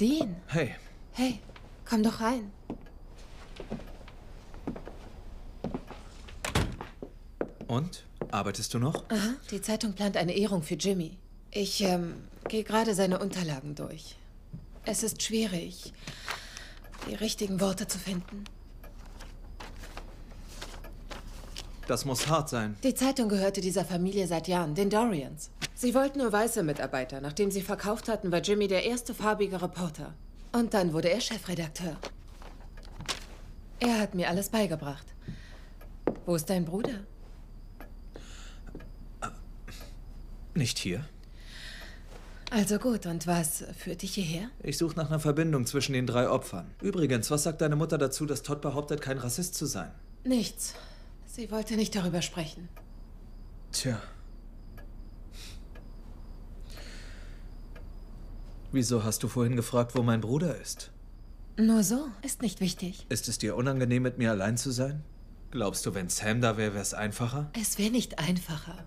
Dean, 0.02 0.34
Hey, 0.48 0.74
hey, 1.12 1.38
komm 1.88 2.02
doch 2.02 2.20
rein. 2.20 2.50
und? 7.68 8.04
Arbeitest 8.32 8.74
du 8.74 8.80
noch? 8.80 9.08
Aha, 9.10 9.34
die 9.52 9.62
Zeitung 9.62 9.92
plant 9.92 10.16
eine 10.16 10.36
Ehrung 10.36 10.64
für 10.64 10.74
Jimmy. 10.74 11.18
Ich 11.52 11.82
ähm, 11.82 12.16
gehe 12.48 12.64
gerade 12.64 12.96
seine 12.96 13.20
Unterlagen 13.20 13.76
durch. 13.76 14.16
Es 14.84 15.04
ist 15.04 15.22
schwierig, 15.22 15.92
die 17.08 17.14
richtigen 17.14 17.60
Worte 17.60 17.86
zu 17.86 18.00
finden. 18.00 18.42
Das 21.86 22.04
muss 22.04 22.26
hart 22.26 22.48
sein. 22.48 22.76
Die 22.82 22.94
Zeitung 22.96 23.28
gehörte 23.28 23.60
dieser 23.60 23.84
Familie 23.84 24.26
seit 24.26 24.48
Jahren, 24.48 24.74
den 24.74 24.90
Dorians. 24.90 25.50
Sie 25.82 25.94
wollten 25.94 26.20
nur 26.20 26.30
weiße 26.30 26.62
Mitarbeiter. 26.62 27.20
Nachdem 27.20 27.50
sie 27.50 27.60
verkauft 27.60 28.08
hatten, 28.08 28.30
war 28.30 28.38
Jimmy 28.38 28.68
der 28.68 28.84
erste 28.84 29.14
farbige 29.14 29.60
Reporter. 29.60 30.14
Und 30.52 30.74
dann 30.74 30.92
wurde 30.92 31.10
er 31.10 31.20
Chefredakteur. 31.20 31.96
Er 33.80 33.98
hat 33.98 34.14
mir 34.14 34.28
alles 34.28 34.48
beigebracht. 34.48 35.04
Wo 36.24 36.36
ist 36.36 36.48
dein 36.48 36.64
Bruder? 36.64 37.00
Nicht 40.54 40.78
hier. 40.78 41.04
Also 42.52 42.78
gut, 42.78 43.06
und 43.06 43.26
was 43.26 43.64
führt 43.76 44.02
dich 44.02 44.14
hierher? 44.14 44.50
Ich 44.62 44.78
suche 44.78 44.94
nach 44.94 45.08
einer 45.08 45.18
Verbindung 45.18 45.66
zwischen 45.66 45.94
den 45.94 46.06
drei 46.06 46.28
Opfern. 46.28 46.72
Übrigens, 46.80 47.28
was 47.32 47.42
sagt 47.42 47.60
deine 47.60 47.74
Mutter 47.74 47.98
dazu, 47.98 48.24
dass 48.24 48.44
Todd 48.44 48.60
behauptet, 48.60 49.00
kein 49.00 49.18
Rassist 49.18 49.56
zu 49.56 49.66
sein? 49.66 49.90
Nichts. 50.22 50.74
Sie 51.26 51.50
wollte 51.50 51.74
nicht 51.74 51.96
darüber 51.96 52.22
sprechen. 52.22 52.68
Tja. 53.72 54.00
Wieso 58.72 59.04
hast 59.04 59.22
du 59.22 59.28
vorhin 59.28 59.54
gefragt, 59.54 59.94
wo 59.94 60.02
mein 60.02 60.22
Bruder 60.22 60.58
ist? 60.58 60.90
Nur 61.58 61.82
so, 61.82 62.06
ist 62.22 62.40
nicht 62.40 62.60
wichtig. 62.60 63.04
Ist 63.10 63.28
es 63.28 63.36
dir 63.36 63.54
unangenehm, 63.54 64.02
mit 64.02 64.16
mir 64.16 64.30
allein 64.30 64.56
zu 64.56 64.70
sein? 64.70 65.04
Glaubst 65.50 65.84
du, 65.84 65.94
wenn 65.94 66.08
Sam 66.08 66.40
da 66.40 66.56
wäre, 66.56 66.72
wäre 66.72 66.82
es 66.82 66.94
einfacher? 66.94 67.50
Es 67.52 67.76
wäre 67.76 67.90
nicht 67.90 68.18
einfacher. 68.18 68.86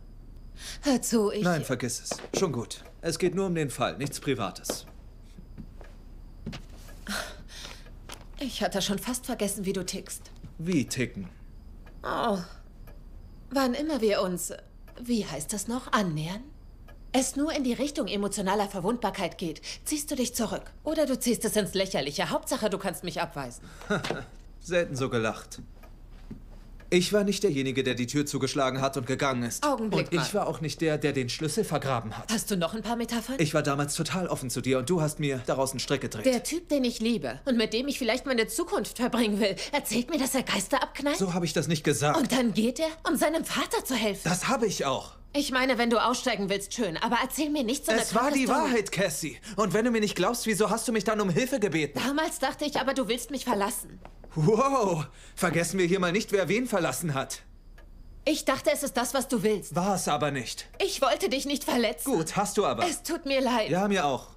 Hör 0.82 1.00
zu, 1.04 1.32
ich... 1.32 1.44
Nein, 1.44 1.64
vergiss 1.64 2.02
es. 2.02 2.40
Schon 2.40 2.52
gut. 2.52 2.84
Es 3.02 3.20
geht 3.20 3.36
nur 3.36 3.46
um 3.46 3.54
den 3.54 3.70
Fall, 3.70 3.98
nichts 3.98 4.20
Privates. 4.20 4.88
Ich 8.40 8.64
hatte 8.64 8.82
schon 8.82 8.98
fast 8.98 9.28
vergessen, 9.28 9.66
wie 9.66 9.74
du 9.74 9.86
tickst. 9.86 10.32
Wie 10.58 10.88
ticken? 10.88 11.30
Oh. 12.02 12.40
Wann 13.52 13.76
immer 13.76 14.02
wir 14.02 14.24
uns, 14.24 14.52
wie 15.00 15.26
heißt 15.26 15.54
das 15.54 15.68
noch, 15.68 15.92
annähern? 15.92 16.44
Es 17.18 17.38
nur 17.38 17.54
in 17.54 17.64
die 17.64 17.72
Richtung 17.72 18.08
emotionaler 18.08 18.68
Verwundbarkeit 18.68 19.38
geht, 19.38 19.62
ziehst 19.86 20.12
du 20.12 20.16
dich 20.18 20.36
zurück. 20.36 20.64
Oder 20.84 21.06
du 21.06 21.18
ziehst 21.18 21.46
es 21.46 21.56
ins 21.56 21.74
Lächerliche. 21.74 22.30
Hauptsache, 22.30 22.70
du 22.70 22.78
kannst 22.78 23.06
mich 23.06 23.22
abweisen. 23.22 23.64
Selten 24.60 24.98
so 24.98 25.08
gelacht. 25.10 25.62
Ich 26.90 27.14
war 27.14 27.24
nicht 27.24 27.42
derjenige, 27.44 27.84
der 27.84 27.96
die 27.96 28.06
Tür 28.06 28.26
zugeschlagen 28.26 28.82
hat 28.82 28.98
und 28.98 29.08
gegangen 29.08 29.44
ist. 29.44 29.66
Augenblick 29.66 30.12
Und 30.12 30.14
ich 30.14 30.34
mal. 30.34 30.42
war 30.42 30.48
auch 30.48 30.60
nicht 30.60 30.82
der, 30.82 30.98
der 30.98 31.14
den 31.14 31.30
Schlüssel 31.30 31.64
vergraben 31.64 32.18
hat. 32.18 32.30
Hast 32.34 32.52
du 32.52 32.58
noch 32.58 32.74
ein 32.74 32.82
paar 32.82 32.98
Metaphern? 32.98 33.36
Ich 33.40 33.54
war 33.54 33.64
damals 33.64 33.96
total 33.96 34.28
offen 34.28 34.50
zu 34.50 34.60
dir 34.60 34.78
und 34.80 34.90
du 34.90 35.02
hast 35.02 35.22
mir 35.22 35.42
daraus 35.46 35.72
einen 35.72 35.80
Strick 35.80 36.02
gedreht. 36.02 36.26
Der 36.26 36.44
Typ, 36.44 36.68
den 36.68 36.84
ich 36.84 37.00
liebe 37.00 37.40
und 37.46 37.56
mit 37.56 37.72
dem 37.72 37.88
ich 37.88 37.98
vielleicht 37.98 38.26
meine 38.26 38.48
Zukunft 38.48 38.98
verbringen 38.98 39.40
will, 39.40 39.56
erzählt 39.72 40.10
mir, 40.10 40.20
dass 40.20 40.36
er 40.36 40.44
Geister 40.44 40.84
abknallt? 40.84 41.18
so 41.18 41.34
habe 41.34 41.46
ich 41.46 41.54
das 41.54 41.70
nicht 41.70 41.86
gesagt. 41.86 42.20
Und 42.20 42.34
dann 42.34 42.54
geht 42.54 42.80
er, 42.82 42.90
um 43.10 43.16
seinem 43.16 43.46
Vater 43.46 43.86
zu 43.86 43.96
helfen. 43.96 44.22
das 44.26 44.50
habe 44.50 44.66
ich 44.66 44.84
auch. 44.86 45.14
Ich 45.38 45.52
meine, 45.52 45.78
wenn 45.78 45.90
du 45.90 45.98
aussteigen 45.98 46.50
willst, 46.50 46.74
schön, 46.74 46.96
aber 46.96 47.18
erzähl 47.22 47.50
mir 47.50 47.66
nicht 47.66 47.86
so 47.86 47.92
eine 47.92 48.02
Es 48.02 48.16
war 48.16 48.32
die 48.32 48.46
Story. 48.46 48.58
Wahrheit, 48.58 48.90
Cassie. 48.90 49.38
Und 49.58 49.74
wenn 49.74 49.84
du 49.84 49.92
mir 49.92 50.00
nicht 50.00 50.16
glaubst, 50.16 50.46
wieso 50.46 50.70
hast 50.70 50.88
du 50.88 50.94
mich 50.94 51.04
dann 51.04 51.20
um 51.20 51.30
Hilfe 51.30 51.60
gebeten? 51.60 52.00
Damals 52.02 52.40
dachte 52.40 52.64
ich 52.64 52.80
aber, 52.80 52.94
du 52.94 53.10
willst 53.10 53.32
mich 53.32 53.44
verlassen. 53.44 54.00
Wow, 54.36 55.08
vergessen 55.36 55.78
wir 55.78 55.88
hier 55.88 56.00
mal 56.00 56.14
nicht, 56.14 56.32
wer 56.32 56.48
wen 56.48 56.68
verlassen 56.68 57.14
hat. 57.14 57.42
Ich 58.24 58.46
dachte, 58.46 58.72
es 58.72 58.82
ist 58.82 58.96
das, 58.96 59.14
was 59.14 59.28
du 59.28 59.44
willst. 59.44 59.76
War 59.76 59.96
es 59.96 60.08
aber 60.08 60.32
nicht. 60.32 60.68
Ich 60.82 61.02
wollte 61.02 61.28
dich 61.28 61.46
nicht 61.46 61.66
verletzen. 61.66 62.14
Gut, 62.14 62.38
hast 62.38 62.58
du 62.58 62.66
aber. 62.66 62.88
Es 62.88 63.04
tut 63.04 63.26
mir 63.26 63.42
leid. 63.42 63.70
Ja, 63.70 63.90
mir 63.90 64.06
auch. 64.06 64.30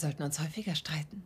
Sollten 0.00 0.22
uns 0.22 0.38
häufiger 0.40 0.74
streiten. 0.74 1.22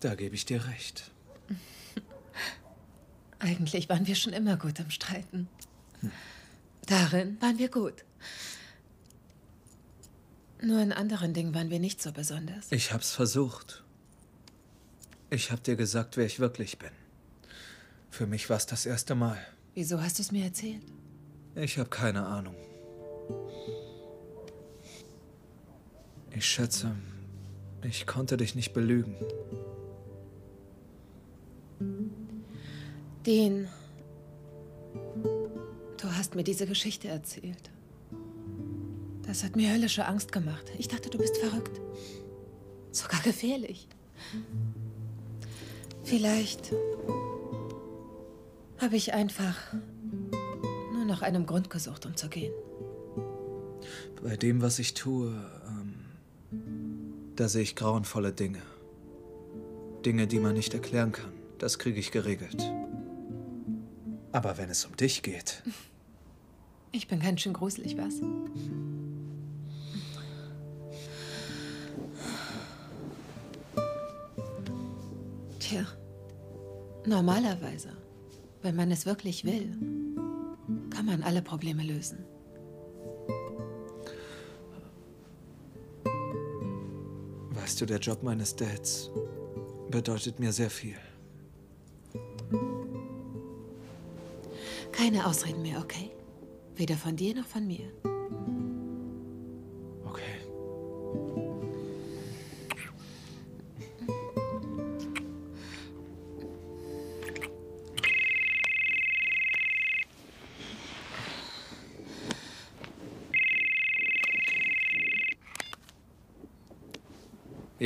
Da 0.00 0.14
gebe 0.14 0.34
ich 0.34 0.44
dir 0.44 0.64
recht. 0.66 1.10
Eigentlich 3.38 3.88
waren 3.88 4.06
wir 4.06 4.14
schon 4.14 4.32
immer 4.32 4.56
gut 4.56 4.78
im 4.78 4.90
Streiten. 4.90 5.48
Darin 6.86 7.40
waren 7.40 7.58
wir 7.58 7.68
gut. 7.68 8.04
Nur 10.62 10.80
in 10.80 10.92
anderen 10.92 11.34
Dingen 11.34 11.54
waren 11.54 11.70
wir 11.70 11.78
nicht 11.78 12.00
so 12.00 12.12
besonders. 12.12 12.70
Ich 12.70 12.92
hab's 12.92 13.10
versucht. 13.10 13.84
Ich 15.30 15.50
hab 15.50 15.62
dir 15.64 15.76
gesagt, 15.76 16.16
wer 16.16 16.24
ich 16.24 16.38
wirklich 16.38 16.78
bin. 16.78 16.90
Für 18.10 18.26
mich 18.26 18.48
war's 18.48 18.66
das 18.66 18.86
erste 18.86 19.14
Mal. 19.14 19.38
Wieso 19.74 20.00
hast 20.00 20.18
du 20.18 20.22
es 20.22 20.32
mir 20.32 20.44
erzählt? 20.44 20.82
Ich 21.54 21.78
habe 21.78 21.90
keine 21.90 22.24
Ahnung. 22.24 22.54
Ich 26.30 26.46
schätze, 26.46 26.94
ich 27.82 28.06
konnte 28.06 28.36
dich 28.36 28.54
nicht 28.54 28.72
belügen. 28.72 29.14
Dean, 33.26 33.68
du 36.00 36.08
hast 36.12 36.34
mir 36.34 36.44
diese 36.44 36.66
Geschichte 36.66 37.08
erzählt. 37.08 37.70
Das 39.26 39.42
hat 39.42 39.56
mir 39.56 39.72
höllische 39.72 40.06
Angst 40.06 40.30
gemacht. 40.30 40.70
Ich 40.78 40.88
dachte, 40.88 41.10
du 41.10 41.18
bist 41.18 41.36
verrückt. 41.36 41.80
Sogar 42.92 43.20
gefährlich. 43.22 43.88
Vielleicht 46.04 46.72
habe 48.78 48.96
ich 48.96 49.12
einfach 49.12 49.56
nur 50.92 51.04
nach 51.04 51.22
einem 51.22 51.46
Grund 51.46 51.68
gesucht, 51.68 52.06
um 52.06 52.14
zu 52.14 52.28
gehen. 52.28 52.52
Bei 54.22 54.36
dem, 54.36 54.62
was 54.62 54.78
ich 54.78 54.94
tue, 54.94 55.34
da 57.36 57.48
sehe 57.48 57.62
ich 57.62 57.76
grauenvolle 57.76 58.32
Dinge. 58.32 58.62
Dinge, 60.04 60.26
die 60.26 60.38
man 60.38 60.54
nicht 60.54 60.74
erklären 60.74 61.12
kann. 61.12 61.32
Das 61.58 61.78
kriege 61.78 61.98
ich 61.98 62.10
geregelt. 62.10 62.62
Aber 64.32 64.58
wenn 64.58 64.68
es 64.70 64.84
um 64.84 64.96
dich 64.96 65.22
geht, 65.22 65.62
Ich 66.92 67.08
bin 67.08 67.20
ganz 67.20 67.40
schön 67.42 67.52
gruselig, 67.52 67.96
was? 67.98 68.14
Tja, 75.58 75.84
normalerweise, 77.06 77.88
wenn 78.62 78.76
man 78.76 78.90
es 78.90 79.06
wirklich 79.06 79.44
will, 79.44 79.76
kann 80.90 81.06
man 81.06 81.22
alle 81.22 81.42
Probleme 81.42 81.82
lösen. 81.82 82.24
Weißt 87.76 87.82
du, 87.82 87.86
der 87.86 87.98
Job 87.98 88.22
meines 88.22 88.56
Dads 88.56 89.10
bedeutet 89.90 90.40
mir 90.40 90.50
sehr 90.50 90.70
viel. 90.70 90.96
Keine 94.92 95.26
Ausreden 95.26 95.60
mehr, 95.60 95.78
okay? 95.80 96.10
Weder 96.74 96.96
von 96.96 97.16
dir 97.16 97.34
noch 97.34 97.44
von 97.44 97.66
mir. 97.66 97.92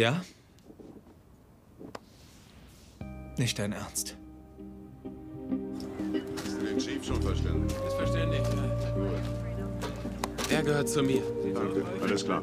Ja? 0.00 0.24
Nicht 3.36 3.58
dein 3.58 3.72
Ernst. 3.72 4.16
Hast 6.36 6.58
du 6.58 6.64
den 6.64 6.78
Chief 6.78 7.04
schon 7.04 7.20
verstanden? 7.20 7.66
Ist 7.66 7.96
verständlich. 7.96 8.40
Er 10.48 10.62
gehört 10.62 10.88
zu 10.88 11.02
mir. 11.02 11.22
Danke, 11.52 11.84
alles 12.00 12.24
klar. 12.24 12.42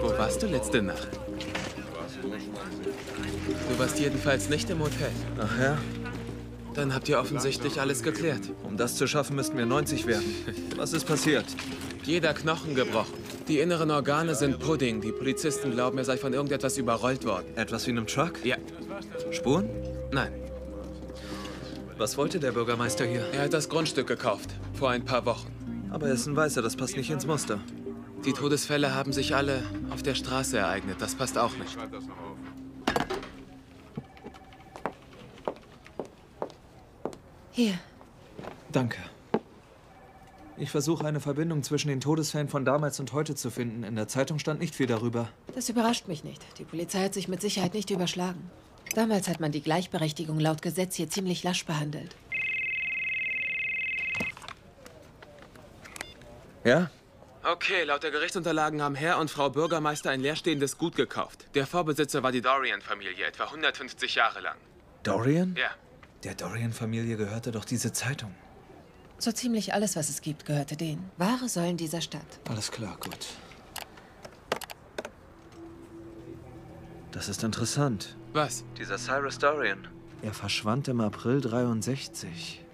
Wo 0.00 0.16
warst 0.16 0.42
du 0.42 0.46
letzte 0.46 0.80
Nacht? 0.80 1.08
Du 3.68 3.78
warst 3.78 3.98
jedenfalls 3.98 4.48
nicht 4.48 4.70
im 4.70 4.80
Hotel. 4.80 5.10
Ach 5.38 5.60
ja? 5.60 5.78
Dann 6.72 6.94
habt 6.94 7.06
ihr 7.10 7.18
offensichtlich 7.18 7.82
alles 7.82 8.02
geklärt. 8.02 8.50
Um 8.64 8.78
das 8.78 8.96
zu 8.96 9.06
schaffen, 9.06 9.36
müssten 9.36 9.58
wir 9.58 9.66
90 9.66 10.06
werden. 10.06 10.34
Was 10.76 10.94
ist 10.94 11.04
passiert? 11.04 11.44
Jeder 12.02 12.32
Knochen 12.32 12.74
gebrochen. 12.74 13.21
Die 13.48 13.58
inneren 13.58 13.90
Organe 13.90 14.34
sind 14.34 14.60
Pudding. 14.60 15.00
Die 15.00 15.10
Polizisten 15.10 15.72
glauben, 15.72 15.98
er 15.98 16.04
sei 16.04 16.16
von 16.16 16.32
irgendetwas 16.32 16.78
überrollt 16.78 17.24
worden. 17.24 17.46
Etwas 17.56 17.86
wie 17.86 17.90
einem 17.90 18.06
Truck? 18.06 18.44
Ja. 18.44 18.56
Spuren? 19.30 19.68
Nein. 20.12 20.32
Was 21.98 22.16
wollte 22.16 22.38
der 22.38 22.52
Bürgermeister 22.52 23.04
hier? 23.04 23.24
Er 23.32 23.44
hat 23.44 23.52
das 23.52 23.68
Grundstück 23.68 24.06
gekauft. 24.06 24.50
Vor 24.74 24.90
ein 24.90 25.04
paar 25.04 25.26
Wochen. 25.26 25.50
Aber 25.90 26.06
er 26.06 26.14
ist 26.14 26.26
ein 26.26 26.36
Weißer, 26.36 26.62
das 26.62 26.76
passt 26.76 26.96
nicht 26.96 27.10
ins 27.10 27.26
Muster. 27.26 27.60
Die 28.24 28.32
Todesfälle 28.32 28.94
haben 28.94 29.12
sich 29.12 29.34
alle 29.34 29.62
auf 29.90 30.02
der 30.02 30.14
Straße 30.14 30.56
ereignet. 30.56 30.96
Das 31.00 31.14
passt 31.14 31.36
auch 31.36 31.56
nicht. 31.56 31.72
Schreib 31.72 31.92
das 31.92 32.04
noch 32.06 32.16
auf. 32.16 32.36
Hier. 37.50 37.74
Danke. 38.70 38.98
Ich 40.56 40.70
versuche 40.70 41.06
eine 41.06 41.20
Verbindung 41.20 41.62
zwischen 41.62 41.88
den 41.88 42.00
Todesfällen 42.00 42.48
von 42.48 42.64
damals 42.64 43.00
und 43.00 43.12
heute 43.12 43.34
zu 43.34 43.50
finden. 43.50 43.84
In 43.84 43.96
der 43.96 44.06
Zeitung 44.06 44.38
stand 44.38 44.60
nicht 44.60 44.74
viel 44.74 44.86
darüber. 44.86 45.28
Das 45.54 45.68
überrascht 45.68 46.08
mich 46.08 46.24
nicht. 46.24 46.42
Die 46.58 46.64
Polizei 46.64 47.04
hat 47.04 47.14
sich 47.14 47.28
mit 47.28 47.40
Sicherheit 47.40 47.74
nicht 47.74 47.90
überschlagen. 47.90 48.50
Damals 48.94 49.28
hat 49.28 49.40
man 49.40 49.52
die 49.52 49.62
Gleichberechtigung 49.62 50.38
laut 50.38 50.60
Gesetz 50.60 50.96
hier 50.96 51.08
ziemlich 51.08 51.42
lasch 51.42 51.64
behandelt. 51.64 52.14
Ja? 56.64 56.90
Okay, 57.42 57.82
laut 57.84 58.02
der 58.02 58.12
Gerichtsunterlagen 58.12 58.82
haben 58.82 58.94
Herr 58.94 59.18
und 59.18 59.30
Frau 59.30 59.50
Bürgermeister 59.50 60.10
ein 60.10 60.20
leerstehendes 60.20 60.78
Gut 60.78 60.94
gekauft. 60.94 61.46
Der 61.54 61.66
Vorbesitzer 61.66 62.22
war 62.22 62.30
die 62.30 62.40
Dorian-Familie, 62.40 63.26
etwa 63.26 63.44
150 63.44 64.14
Jahre 64.14 64.40
lang. 64.40 64.56
Dorian? 65.02 65.56
Ja. 65.58 65.70
Der 66.22 66.34
Dorian-Familie 66.34 67.16
gehörte 67.16 67.50
doch 67.50 67.64
diese 67.64 67.92
Zeitung. 67.92 68.32
So 69.22 69.30
ziemlich 69.30 69.72
alles, 69.72 69.94
was 69.94 70.08
es 70.08 70.20
gibt, 70.20 70.46
gehörte 70.46 70.76
denen. 70.76 71.08
Wahre 71.16 71.48
Säulen 71.48 71.76
dieser 71.76 72.00
Stadt. 72.00 72.26
Alles 72.48 72.72
klar, 72.72 72.96
gut. 72.98 73.28
Das 77.12 77.28
ist 77.28 77.44
interessant. 77.44 78.16
Was? 78.32 78.64
Dieser 78.76 78.98
Cyrus 78.98 79.38
Dorian. 79.38 79.86
Er 80.22 80.34
verschwand 80.34 80.88
im 80.88 81.00
April 81.00 81.40
63. 81.40 82.64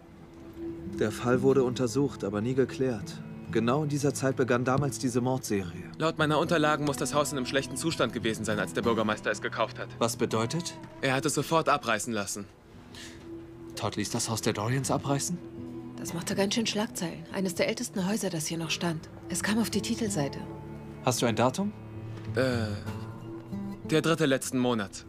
Der 0.99 1.13
Fall 1.13 1.43
wurde 1.43 1.65
untersucht, 1.65 2.25
aber 2.25 2.41
nie 2.41 2.55
geklärt. 2.55 3.21
Genau 3.53 3.83
in 3.83 3.91
dieser 3.91 4.15
Zeit 4.15 4.37
begann 4.37 4.65
damals 4.65 4.99
diese 4.99 5.21
Mordserie. 5.21 5.85
Laut 5.99 6.17
meiner 6.17 6.39
Unterlagen 6.39 6.87
muss 6.87 6.97
das 6.97 7.13
Haus 7.13 7.31
in 7.31 7.37
einem 7.37 7.47
schlechten 7.47 7.77
Zustand 7.77 8.15
gewesen 8.15 8.47
sein, 8.47 8.59
als 8.59 8.73
der 8.73 8.81
Bürgermeister 8.81 9.31
es 9.31 9.43
gekauft 9.43 9.79
hat. 9.79 9.91
Was 9.99 10.17
bedeutet? 10.17 10.79
Er 11.03 11.13
hat 11.13 11.27
es 11.27 11.35
sofort 11.35 11.69
abreißen 11.69 12.15
lassen. 12.15 12.47
Todd 13.77 13.97
ließ 13.97 14.09
das 14.09 14.31
Haus 14.31 14.41
der 14.41 14.55
Dorians 14.55 14.91
abreißen? 14.91 15.58
Das 15.99 16.15
machte 16.15 16.37
ganz 16.37 16.55
schön 16.55 16.67
Schlagzeilen. 16.67 17.25
Eines 17.33 17.57
der 17.57 17.69
ältesten 17.69 18.09
Häuser, 18.09 18.31
das 18.31 18.47
hier 18.47 18.59
noch 18.59 18.71
stand. 18.71 19.09
Es 19.29 19.43
kam 19.43 19.59
auf 19.59 19.69
die 19.69 19.83
Titelseite. 19.83 20.39
Hast 21.05 21.21
du 21.23 21.27
ein 21.27 21.35
Datum? 21.35 21.73
Äh, 22.37 22.67
der 23.91 24.03
dritte 24.03 24.27
letzten 24.27 24.59
Monat. 24.59 25.05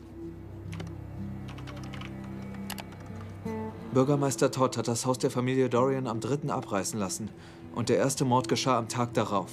Bürgermeister 3.93 4.52
Todd 4.52 4.78
hat 4.78 4.88
das 4.88 5.06
Haus 5.06 5.17
der 5.19 5.32
Familie 5.32 5.69
Dorian 5.69 6.08
am 6.08 6.19
3. 6.19 6.49
abreißen 6.49 6.99
lassen. 6.99 7.30
Und 7.75 7.89
der 7.89 7.97
erste 7.97 8.25
Mord 8.25 8.47
geschah 8.47 8.78
am 8.78 8.88
Tag 8.88 9.13
darauf. 9.13 9.52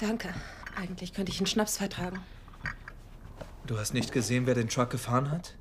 Danke. 0.00 0.32
Eigentlich 0.76 1.12
könnte 1.12 1.32
ich 1.32 1.38
einen 1.38 1.46
Schnaps 1.46 1.76
vertragen. 1.76 2.20
Du 3.66 3.78
hast 3.78 3.92
nicht 3.92 4.12
gesehen, 4.12 4.46
wer 4.46 4.54
den 4.54 4.68
Truck 4.68 4.90
gefahren 4.90 5.30
hat? 5.30 5.54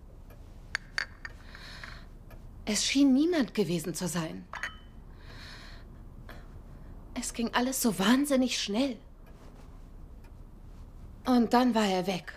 Es 2.65 2.86
schien 2.86 3.13
niemand 3.13 3.54
gewesen 3.54 3.93
zu 3.93 4.08
sein. 4.08 4.45
Es 7.19 7.34
ging 7.34 7.50
alles 7.54 7.82
so 7.82 7.97
wahnsinnig 7.97 8.62
schnell. 8.62 8.97
Und 11.26 11.54
dann 11.54 11.73
war 11.73 11.86
er 11.86 12.08
weg. 12.08 12.34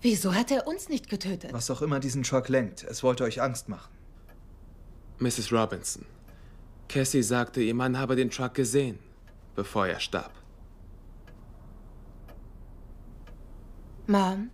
Wieso 0.00 0.34
hat 0.34 0.50
er 0.50 0.66
uns 0.66 0.88
nicht 0.88 1.08
getötet? 1.08 1.52
Was 1.52 1.70
auch 1.70 1.82
immer 1.82 2.00
diesen 2.00 2.22
Truck 2.22 2.48
lenkt, 2.48 2.84
es 2.84 3.02
wollte 3.02 3.24
euch 3.24 3.42
Angst 3.42 3.68
machen. 3.68 3.90
Mrs. 5.18 5.52
Robinson. 5.52 6.04
Cassie 6.88 7.22
sagte, 7.22 7.60
ihr 7.60 7.74
Mann 7.74 7.98
habe 7.98 8.16
den 8.16 8.30
Truck 8.30 8.54
gesehen, 8.54 8.98
bevor 9.58 9.88
er 9.88 9.98
starb. 9.98 10.30
Mom? 14.06 14.50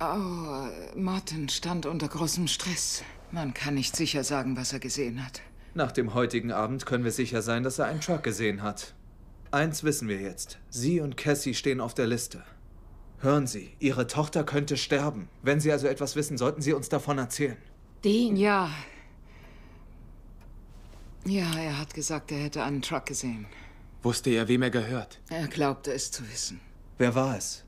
Oh, 0.00 0.66
Martin 0.96 1.50
stand 1.50 1.84
unter 1.84 2.08
großem 2.08 2.48
Stress. 2.48 3.04
Man 3.32 3.52
kann 3.52 3.74
nicht 3.74 3.94
sicher 3.94 4.24
sagen, 4.24 4.56
was 4.56 4.72
er 4.72 4.78
gesehen 4.80 5.22
hat. 5.22 5.42
Nach 5.74 5.92
dem 5.92 6.14
heutigen 6.14 6.52
Abend 6.52 6.86
können 6.86 7.04
wir 7.04 7.12
sicher 7.12 7.42
sein, 7.42 7.64
dass 7.64 7.78
er 7.78 7.84
einen 7.84 8.00
Truck 8.00 8.22
gesehen 8.22 8.62
hat. 8.62 8.94
Eins 9.50 9.84
wissen 9.84 10.08
wir 10.08 10.22
jetzt. 10.22 10.58
Sie 10.70 11.00
und 11.00 11.18
Cassie 11.18 11.52
stehen 11.52 11.82
auf 11.82 11.92
der 11.92 12.06
Liste. 12.06 12.42
Hören 13.18 13.46
Sie, 13.46 13.76
Ihre 13.78 14.06
Tochter 14.06 14.42
könnte 14.42 14.78
sterben. 14.78 15.28
Wenn 15.42 15.60
Sie 15.60 15.70
also 15.70 15.86
etwas 15.86 16.16
wissen, 16.16 16.38
sollten 16.38 16.62
Sie 16.62 16.72
uns 16.72 16.88
davon 16.88 17.18
erzählen. 17.18 17.58
Dean? 18.02 18.36
Ja. 18.36 18.70
Ja, 21.24 21.52
er 21.58 21.78
hat 21.78 21.92
gesagt, 21.94 22.32
er 22.32 22.38
hätte 22.38 22.62
einen 22.62 22.82
Truck 22.82 23.06
gesehen. 23.06 23.46
Wusste 24.02 24.30
er, 24.30 24.48
wem 24.48 24.62
er 24.62 24.70
gehört? 24.70 25.20
Er 25.28 25.46
glaubte 25.48 25.92
es 25.92 26.10
zu 26.10 26.28
wissen. 26.30 26.60
Wer 26.96 27.14
war 27.14 27.36
es? 27.36 27.64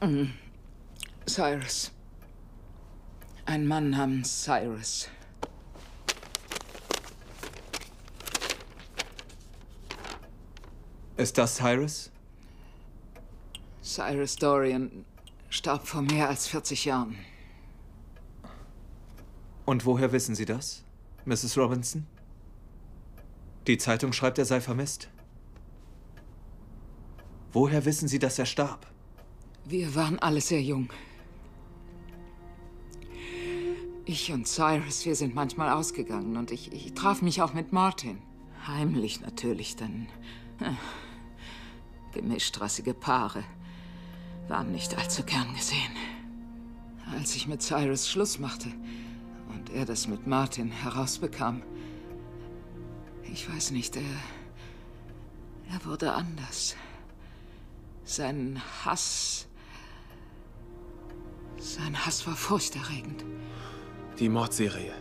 Mhm. 0.00 0.32
Cyrus. 1.26 1.90
Ein 3.46 3.66
Mann 3.66 3.90
namens 3.90 4.44
Cyrus. 4.44 5.08
Ist 11.16 11.36
das 11.36 11.56
Cyrus? 11.56 12.12
Cyrus 13.82 14.36
Dorian 14.36 15.04
starb 15.48 15.86
vor 15.86 16.02
mehr 16.02 16.28
als 16.28 16.46
40 16.46 16.84
Jahren. 16.84 17.16
Und 19.64 19.84
woher 19.84 20.12
wissen 20.12 20.36
Sie 20.36 20.44
das, 20.44 20.84
Mrs. 21.28 21.58
Robinson? 21.58 22.06
Die 23.66 23.76
Zeitung 23.76 24.14
schreibt, 24.14 24.38
er 24.38 24.46
sei 24.46 24.60
vermisst. 24.62 25.10
Woher 27.52 27.84
wissen 27.84 28.08
Sie, 28.08 28.18
dass 28.18 28.38
er 28.38 28.46
starb? 28.46 28.86
Wir 29.66 29.94
waren 29.94 30.18
alle 30.18 30.40
sehr 30.40 30.62
jung. 30.62 30.90
Ich 34.06 34.32
und 34.32 34.48
Cyrus, 34.48 35.04
wir 35.04 35.14
sind 35.14 35.34
manchmal 35.34 35.70
ausgegangen 35.70 36.38
und 36.38 36.50
ich, 36.50 36.72
ich 36.72 36.94
traf 36.94 37.20
mich 37.20 37.42
auch 37.42 37.52
mit 37.52 37.72
Martin. 37.72 38.22
Heimlich 38.66 39.20
natürlich, 39.20 39.76
denn 39.76 40.08
äh, 40.60 40.72
gemischtrassige 42.14 42.94
Paare 42.94 43.44
waren 44.48 44.72
nicht 44.72 44.96
allzu 44.96 45.24
gern 45.24 45.52
gesehen. 45.54 45.92
Als 47.12 47.36
ich 47.36 47.46
mit 47.46 47.60
Cyrus 47.60 48.08
Schluss 48.08 48.38
machte 48.38 48.72
und 49.48 49.70
er 49.70 49.84
das 49.84 50.08
mit 50.08 50.26
Martin 50.26 50.70
herausbekam, 50.70 51.62
ich 53.32 53.48
weiß 53.50 53.72
nicht, 53.72 53.96
er, 53.96 54.02
er 55.72 55.84
wurde 55.84 56.12
anders. 56.12 56.76
Sein 58.04 58.60
Hass, 58.84 59.46
sein 61.58 62.06
Hass 62.06 62.26
war 62.26 62.36
furchterregend. 62.36 63.24
Die 64.18 64.28
Mordserie. 64.28 64.94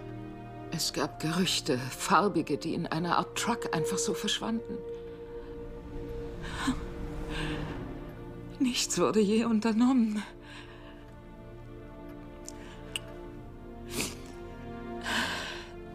Es 0.71 0.91
gab 0.91 1.21
Gerüchte, 1.21 1.77
farbige, 1.77 2.57
die 2.57 2.73
in 2.73 2.87
einer 2.87 3.17
Art 3.17 3.37
Truck 3.37 3.73
einfach 3.73 3.97
so 3.97 4.13
verschwanden. 4.13 4.77
Nichts 8.59 8.99
wurde 8.99 9.21
je 9.21 9.45
unternommen. 9.45 10.23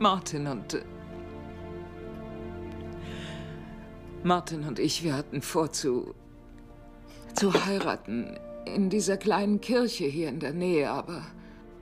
Martin 0.03 0.49
und. 0.49 0.75
äh, 0.75 0.83
Martin 4.25 4.65
und 4.65 4.81
ich, 4.81 5.05
wir 5.05 5.15
hatten 5.15 5.43
vor 5.43 5.71
zu. 5.71 6.13
zu 7.35 7.53
heiraten. 7.67 8.37
In 8.65 8.91
dieser 8.91 9.17
kleinen 9.17 9.61
Kirche 9.61 10.05
hier 10.05 10.29
in 10.29 10.41
der 10.41 10.53
Nähe, 10.53 10.91
aber 10.91 11.23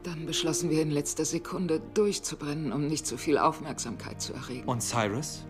dann 0.02 0.26
beschlossen 0.26 0.68
wir 0.68 0.82
in 0.82 0.90
letzter 0.90 1.24
Sekunde 1.24 1.80
durchzubrennen, 1.94 2.72
um 2.72 2.86
nicht 2.86 3.06
so 3.06 3.16
viel 3.16 3.38
Aufmerksamkeit 3.38 4.20
zu 4.20 4.34
erregen. 4.34 4.68
Und 4.68 4.82
Cyrus? 4.82 5.46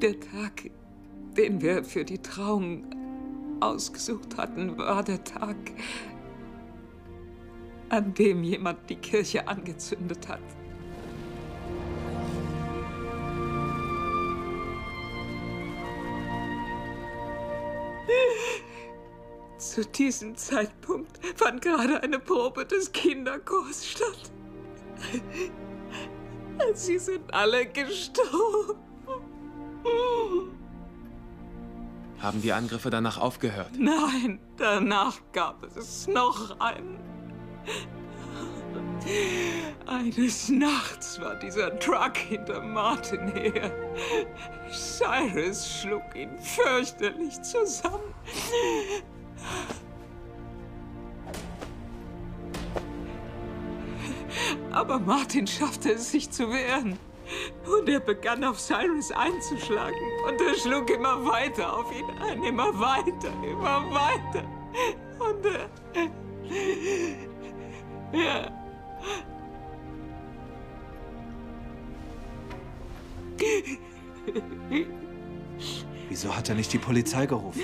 Der 0.00 0.18
Tag, 0.18 0.68
den 1.36 1.60
wir 1.60 1.84
für 1.84 2.04
die 2.04 2.18
Trauung 2.18 3.01
ausgesucht 3.62 4.36
hatten, 4.36 4.76
war 4.76 5.02
der 5.02 5.22
Tag, 5.22 5.56
an 7.88 8.14
dem 8.14 8.42
jemand 8.42 8.88
die 8.90 8.96
Kirche 8.96 9.46
angezündet 9.46 10.28
hat. 10.28 10.40
Zu 19.58 19.86
diesem 19.86 20.36
Zeitpunkt 20.36 21.18
fand 21.36 21.62
gerade 21.62 22.02
eine 22.02 22.18
Probe 22.18 22.66
des 22.66 22.92
Kinderchors 22.92 23.86
statt. 23.86 24.32
Sie 26.74 26.98
sind 26.98 27.32
alle 27.32 27.66
gestorben. 27.66 28.78
Haben 32.22 32.40
die 32.40 32.52
Angriffe 32.52 32.88
danach 32.88 33.18
aufgehört? 33.18 33.72
Nein, 33.76 34.38
danach 34.56 35.18
gab 35.32 35.64
es 35.76 36.06
noch 36.06 36.60
einen. 36.60 37.00
Eines 39.86 40.48
Nachts 40.48 41.20
war 41.20 41.34
dieser 41.34 41.76
Truck 41.80 42.16
hinter 42.16 42.62
Martin 42.62 43.26
her. 43.32 43.72
Cyrus 44.70 45.80
schlug 45.80 46.14
ihn 46.14 46.38
fürchterlich 46.38 47.42
zusammen. 47.42 48.14
Aber 54.70 55.00
Martin 55.00 55.48
schaffte 55.48 55.90
es, 55.94 56.12
sich 56.12 56.30
zu 56.30 56.48
wehren. 56.50 56.96
Und 57.66 57.88
er 57.88 58.00
begann 58.00 58.44
auf 58.44 58.60
Cyrus 58.60 59.10
einzuschlagen. 59.12 59.98
Und 60.26 60.40
er 60.40 60.54
schlug 60.54 60.90
immer 60.90 61.24
weiter 61.24 61.76
auf 61.76 61.92
ihn 61.92 62.10
ein, 62.20 62.42
immer 62.42 62.78
weiter, 62.78 63.32
immer 63.42 63.84
weiter. 63.92 64.44
Und 65.18 65.46
er. 65.46 65.70
Ja. 68.12 68.50
Wieso 76.08 76.36
hat 76.36 76.48
er 76.48 76.54
nicht 76.54 76.72
die 76.72 76.78
Polizei 76.78 77.26
gerufen? 77.26 77.62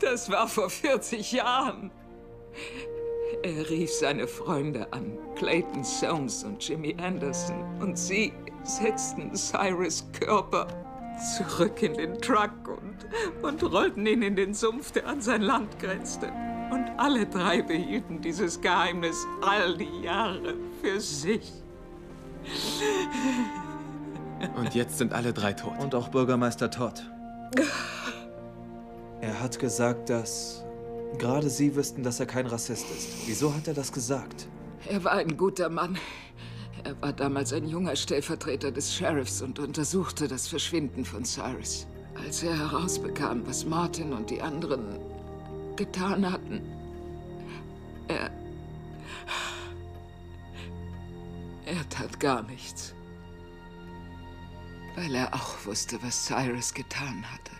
Das 0.00 0.30
war 0.30 0.48
vor 0.48 0.70
40 0.70 1.32
Jahren. 1.32 1.90
Er 3.48 3.70
rief 3.70 3.90
seine 3.90 4.26
Freunde 4.26 4.92
an, 4.92 5.16
Clayton 5.34 5.82
Soames 5.82 6.44
und 6.44 6.62
Jimmy 6.68 6.94
Anderson, 7.00 7.64
und 7.80 7.98
sie 7.98 8.34
setzten 8.62 9.34
Cyrus 9.34 10.06
Körper 10.12 10.66
zurück 11.34 11.82
in 11.82 11.94
den 11.94 12.20
Truck 12.20 12.52
und, 12.68 13.06
und 13.42 13.72
rollten 13.72 14.04
ihn 14.04 14.20
in 14.20 14.36
den 14.36 14.52
Sumpf, 14.52 14.92
der 14.92 15.06
an 15.06 15.22
sein 15.22 15.40
Land 15.40 15.78
grenzte. 15.78 16.26
Und 16.70 16.90
alle 16.98 17.24
drei 17.24 17.62
behielten 17.62 18.20
dieses 18.20 18.60
Geheimnis 18.60 19.26
all 19.40 19.78
die 19.78 20.02
Jahre 20.02 20.54
für 20.82 21.00
sich. 21.00 21.50
Und 24.56 24.74
jetzt 24.74 24.98
sind 24.98 25.14
alle 25.14 25.32
drei 25.32 25.54
tot. 25.54 25.72
Und 25.78 25.94
auch 25.94 26.08
Bürgermeister 26.08 26.70
Todd. 26.70 27.02
Er 29.20 29.40
hat 29.40 29.58
gesagt, 29.58 30.10
dass 30.10 30.64
gerade 31.16 31.48
Sie 31.48 31.74
wüssten, 31.74 32.02
dass 32.02 32.20
er 32.20 32.26
kein 32.26 32.46
Rassist 32.46 32.86
ist. 32.90 33.26
Wieso 33.26 33.54
hat 33.54 33.68
er 33.68 33.74
das 33.74 33.92
gesagt? 33.92 34.48
Er 34.86 35.02
war 35.04 35.12
ein 35.12 35.36
guter 35.36 35.68
Mann. 35.68 35.98
Er 36.84 37.00
war 37.02 37.12
damals 37.12 37.52
ein 37.52 37.66
junger 37.68 37.96
Stellvertreter 37.96 38.70
des 38.70 38.94
Sheriffs 38.94 39.42
und 39.42 39.58
untersuchte 39.58 40.28
das 40.28 40.48
Verschwinden 40.48 41.04
von 41.04 41.24
Cyrus. 41.24 41.86
Als 42.14 42.42
er 42.42 42.56
herausbekam, 42.56 43.46
was 43.46 43.64
Martin 43.64 44.12
und 44.12 44.30
die 44.30 44.40
anderen 44.40 44.98
getan 45.76 46.30
hatten, 46.30 46.60
er. 48.08 48.30
Er 51.66 51.88
tat 51.90 52.18
gar 52.18 52.42
nichts. 52.44 52.94
Weil 54.96 55.14
er 55.14 55.34
auch 55.34 55.66
wusste, 55.66 55.98
was 56.02 56.24
Cyrus 56.24 56.72
getan 56.72 57.24
hatte. 57.30 57.57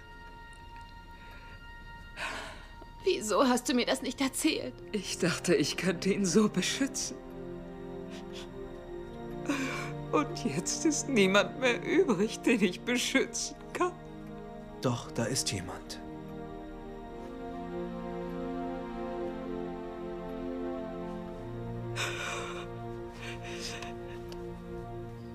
Wieso 3.11 3.49
hast 3.49 3.69
du 3.69 3.75
mir 3.75 3.87
das 3.87 4.03
nicht 4.03 4.21
erzählt? 4.21 4.75
Ich 4.93 5.17
dachte, 5.17 5.55
ich 5.55 5.79
könnte 5.79 6.13
ihn 6.13 6.27
so 6.27 6.49
beschützen. 6.49 7.17
Und 10.13 10.45
jetzt 10.45 10.85
ist 10.85 11.09
niemand 11.09 11.59
mehr 11.59 11.83
übrig, 11.83 12.41
den 12.41 12.63
ich 12.63 12.81
beschützen 12.81 13.57
kann. 13.73 13.93
Doch, 14.83 15.11
da 15.13 15.25
ist 15.25 15.51
jemand. 15.53 15.99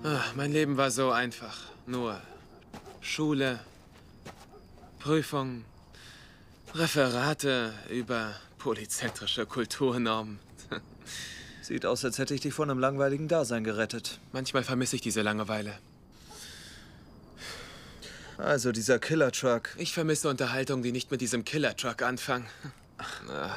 Ah, 0.04 0.22
mein 0.36 0.52
Leben 0.52 0.76
war 0.76 0.92
so 0.92 1.10
einfach. 1.10 1.58
Nur 1.86 2.20
Schule, 3.00 3.58
Prüfungen, 5.00 5.64
Referate 6.74 7.72
über 7.88 8.34
polyzentrische 8.58 9.46
Kulturnormen. 9.46 10.40
Sieht 11.62 11.86
aus, 11.86 12.04
als 12.04 12.18
hätte 12.18 12.34
ich 12.34 12.40
dich 12.40 12.52
von 12.52 12.68
einem 12.68 12.80
langweiligen 12.80 13.28
Dasein 13.28 13.62
gerettet. 13.62 14.18
Manchmal 14.32 14.64
vermisse 14.64 14.96
ich 14.96 15.02
diese 15.02 15.22
Langeweile. 15.22 15.78
Also 18.38 18.72
dieser 18.72 18.98
Killer-Truck. 18.98 19.70
Ich 19.78 19.92
vermisse 19.92 20.28
Unterhaltung, 20.28 20.82
die 20.82 20.90
nicht 20.90 21.12
mit 21.12 21.20
diesem 21.20 21.44
Killer-Truck 21.44 22.02
anfangen. 22.02 22.46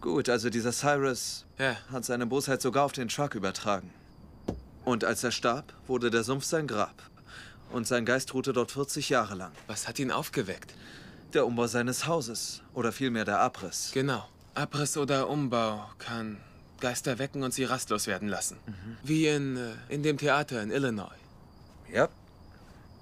Gut, 0.00 0.28
also 0.28 0.50
dieser 0.50 0.70
Cyrus 0.72 1.44
Ja. 1.58 1.76
hat 1.90 2.04
seine 2.04 2.26
Bosheit 2.26 2.62
sogar 2.62 2.84
auf 2.84 2.92
den 2.92 3.08
Truck 3.08 3.34
übertragen. 3.34 3.90
Und 4.84 5.02
als 5.02 5.24
er 5.24 5.32
starb, 5.32 5.72
wurde 5.88 6.10
der 6.10 6.22
Sumpf 6.22 6.44
sein 6.44 6.68
Grab. 6.68 6.94
Und 7.76 7.86
sein 7.86 8.06
Geist 8.06 8.32
ruhte 8.32 8.54
dort 8.54 8.72
40 8.72 9.10
Jahre 9.10 9.34
lang. 9.34 9.52
Was 9.66 9.86
hat 9.86 9.98
ihn 9.98 10.10
aufgeweckt? 10.10 10.72
Der 11.34 11.44
Umbau 11.44 11.66
seines 11.66 12.06
Hauses. 12.06 12.62
Oder 12.72 12.90
vielmehr 12.90 13.26
der 13.26 13.38
Abriss. 13.40 13.90
Genau. 13.92 14.26
Abriss 14.54 14.96
oder 14.96 15.28
Umbau 15.28 15.86
kann 15.98 16.38
Geister 16.80 17.18
wecken 17.18 17.42
und 17.42 17.52
sie 17.52 17.64
rastlos 17.64 18.06
werden 18.06 18.28
lassen. 18.28 18.56
Wie 19.02 19.26
in, 19.26 19.58
äh, 19.58 19.74
in 19.90 20.02
dem 20.02 20.16
Theater 20.16 20.62
in 20.62 20.70
Illinois. 20.70 21.18
Ja. 21.92 22.08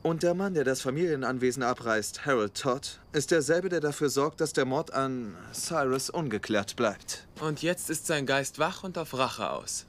Und 0.03 0.25
der 0.25 0.35
Mann, 0.35 0.55
der 0.55 0.65
das 0.65 0.81
Familienanwesen 0.81 1.63
abreißt, 1.63 2.27
Harold 2.27 2.57
Todd, 2.57 2.99
ist 3.13 3.31
derselbe, 3.31 3.69
der 3.69 3.79
dafür 3.79 4.09
sorgt, 4.09 4.41
dass 4.41 4.55
der 4.55 4.65
Mord 4.65 4.93
an 4.93 5.37
Cyrus 5.53 6.11
ungeklärt 6.11 6.75
bleibt. 6.75 7.29
Und 7.41 7.63
jetzt 7.63 7.91
ist 7.91 8.09
sein 8.09 8.27
Geist 8.27 8.59
wach 8.59 8.83
und 8.83 8.99
auf 8.99 9.17
Rache 9.17 9.51
aus. 9.51 9.87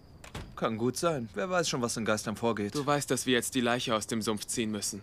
Kann 0.56 0.78
gut 0.78 0.98
sein. 0.98 1.30
Wer 1.34 1.50
weiß 1.50 1.68
schon, 1.68 1.82
was 1.82 1.98
in 1.98 2.06
Geistern 2.06 2.36
vorgeht. 2.38 2.76
Du 2.76 2.86
weißt, 2.86 3.10
dass 3.12 3.26
wir 3.26 3.34
jetzt 3.34 3.56
die 3.56 3.62
Leiche 3.62 3.94
aus 3.96 4.08
dem 4.08 4.22
Sumpf 4.22 4.46
ziehen 4.46 4.72
müssen. 4.72 5.02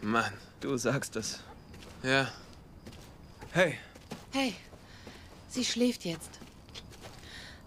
Mann. 0.00 0.32
Du 0.60 0.76
sagst 0.76 1.16
es. 1.16 1.40
Ja. 2.02 2.30
Hey, 3.52 3.78
Hey, 4.30 4.54
sie 5.48 5.64
schläft 5.64 6.04
jetzt. 6.04 6.30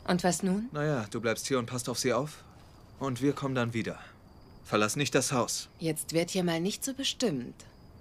Und 0.06 0.24
was 0.24 0.44
nun? 0.44 0.70
naja, 0.72 1.06
du 1.10 1.20
bleibst 1.20 1.48
hier 1.48 1.58
und 1.60 1.66
passt 1.66 1.90
auf 1.90 1.98
sie 2.00 2.14
auf. 2.14 2.44
Und 3.00 3.22
wir 3.22 3.34
kommen 3.34 3.56
dann 3.56 3.74
wieder. 3.74 4.00
Verlass 4.64 4.96
nicht 4.96 5.16
das 5.16 5.32
Haus. 5.32 5.70
Jetzt 5.80 6.14
wird 6.14 6.30
hier 6.30 6.44
mal 6.44 6.60
nicht 6.62 6.86
so 6.86 6.94
bestimmt. 6.94 7.56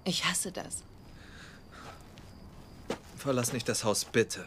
Ich 0.05 0.25
hasse 0.25 0.51
das. 0.51 0.83
Verlass 3.17 3.51
nicht 3.53 3.67
das 3.67 3.83
Haus, 3.83 4.05
bitte. 4.05 4.45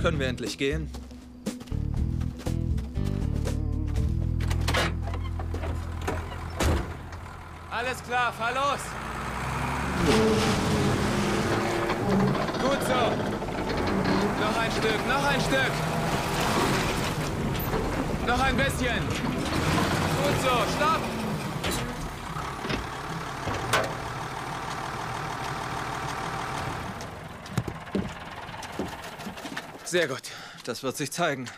Können 0.00 0.20
wir 0.20 0.28
endlich 0.28 0.56
gehen? 0.56 0.88
Alles 7.68 8.00
klar, 8.04 8.32
fahr 8.32 8.52
los! 8.54 8.78
Gut 12.62 12.80
so. 12.86 12.94
Noch 14.40 14.56
ein 14.56 14.70
Stück, 14.70 15.08
noch 15.08 15.24
ein 15.24 15.40
Stück. 15.40 15.72
Noch 18.24 18.40
ein 18.40 18.56
bisschen. 18.56 19.00
Gut 20.22 20.40
so, 20.42 20.62
stopp! 20.76 21.07
Sehr 29.88 30.06
gut. 30.08 30.22
Das 30.64 30.82
wird 30.82 30.96
sich 30.96 31.10
zeigen. 31.10 31.48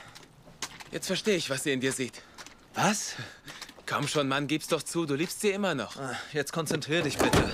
Jetzt 0.93 1.09
verstehe 1.09 1.37
ich, 1.37 1.51
was 1.51 1.65
sie 1.65 1.73
in 1.73 1.81
dir 1.81 1.93
sieht. 1.93 2.23
Was? 2.75 3.15
Komm 3.87 4.07
schon, 4.07 4.29
Mann, 4.29 4.47
gib's 4.47 4.69
doch 4.69 4.83
zu. 4.85 5.05
Du 5.05 5.15
liebst 5.15 5.41
sie 5.41 5.51
immer 5.51 5.75
noch. 5.75 5.97
Ah, 5.97 6.17
Jetzt 6.33 6.53
konzentrier 6.53 7.03
dich 7.03 7.19
bitte. 7.19 7.51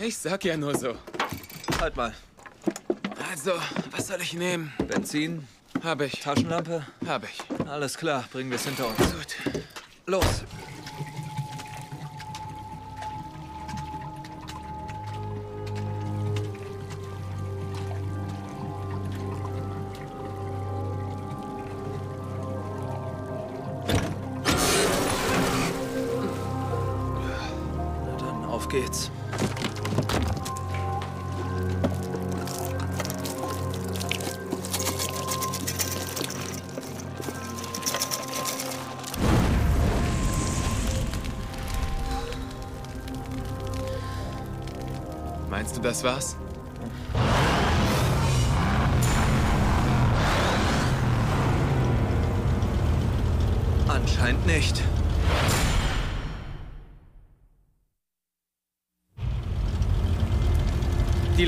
Ich 0.00 0.16
sag 0.16 0.44
ja 0.44 0.56
nur 0.56 0.76
so. 0.78 0.96
Halt 1.78 1.96
mal. 1.96 2.14
Also, 3.30 3.52
was 3.90 4.06
soll 4.06 4.22
ich 4.22 4.32
nehmen? 4.32 4.72
Benzin, 4.78 5.46
Hab 5.82 6.00
ich. 6.00 6.20
Taschenlampe. 6.20 6.86
Hab 7.06 7.24
ich. 7.24 7.38
Alles 7.68 7.98
klar, 7.98 8.24
bringen 8.32 8.48
wir 8.50 8.56
es 8.56 8.64
hinter 8.64 8.86
uns. 8.88 8.96
Gut. 8.98 9.36
Los. 10.06 10.44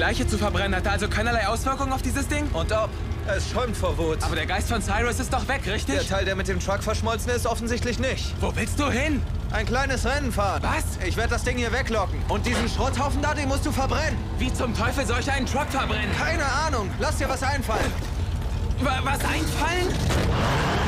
Leiche 0.06 0.24
zu 0.24 0.38
verbrennen 0.38 0.72
hatte 0.76 0.88
also 0.88 1.08
keinerlei 1.08 1.48
Auswirkung 1.48 1.92
auf 1.92 2.00
dieses 2.00 2.28
Ding? 2.28 2.46
Und 2.52 2.70
ob? 2.70 2.90
Es 3.26 3.50
schäumt 3.50 3.76
vor 3.76 3.98
Wut. 3.98 4.22
Aber 4.22 4.36
der 4.36 4.46
Geist 4.46 4.68
von 4.68 4.80
Cyrus 4.80 5.18
ist 5.18 5.32
doch 5.32 5.48
weg, 5.48 5.62
richtig? 5.66 5.96
der 5.96 6.06
Teil, 6.06 6.24
der 6.24 6.36
mit 6.36 6.46
dem 6.46 6.60
Truck 6.60 6.80
verschmolzen 6.80 7.32
ist, 7.32 7.44
offensichtlich 7.44 7.98
nicht. 7.98 8.32
Wo 8.40 8.54
willst 8.54 8.78
du 8.78 8.88
hin? 8.88 9.20
Ein 9.50 9.66
kleines 9.66 10.06
Rennen 10.06 10.30
fahren. 10.30 10.62
Was? 10.62 10.84
Ich 11.04 11.16
werde 11.16 11.30
das 11.30 11.42
Ding 11.42 11.56
hier 11.56 11.72
weglocken. 11.72 12.20
Und 12.28 12.46
diesen 12.46 12.68
Schrotthaufen 12.68 13.20
da, 13.20 13.34
den 13.34 13.48
musst 13.48 13.66
du 13.66 13.72
verbrennen. 13.72 14.16
Wie 14.38 14.54
zum 14.54 14.76
Teufel 14.78 15.04
soll 15.04 15.18
ich 15.18 15.28
einen 15.32 15.44
Truck 15.46 15.66
verbrennen? 15.70 16.14
Keine 16.16 16.44
Ahnung. 16.44 16.88
Lass 17.00 17.16
dir 17.16 17.28
was 17.28 17.42
einfallen. 17.42 17.90
Wa- 18.82 19.00
Was 19.02 19.18
einfallen? 19.24 20.85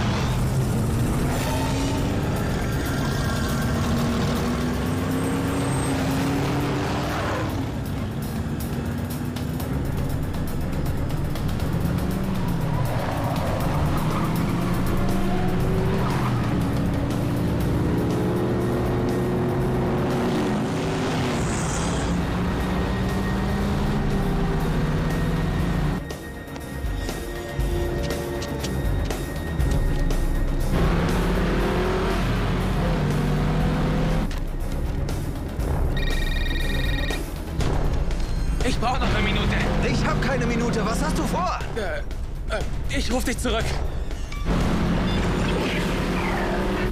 Dich 43.29 43.39
zurück. 43.39 43.65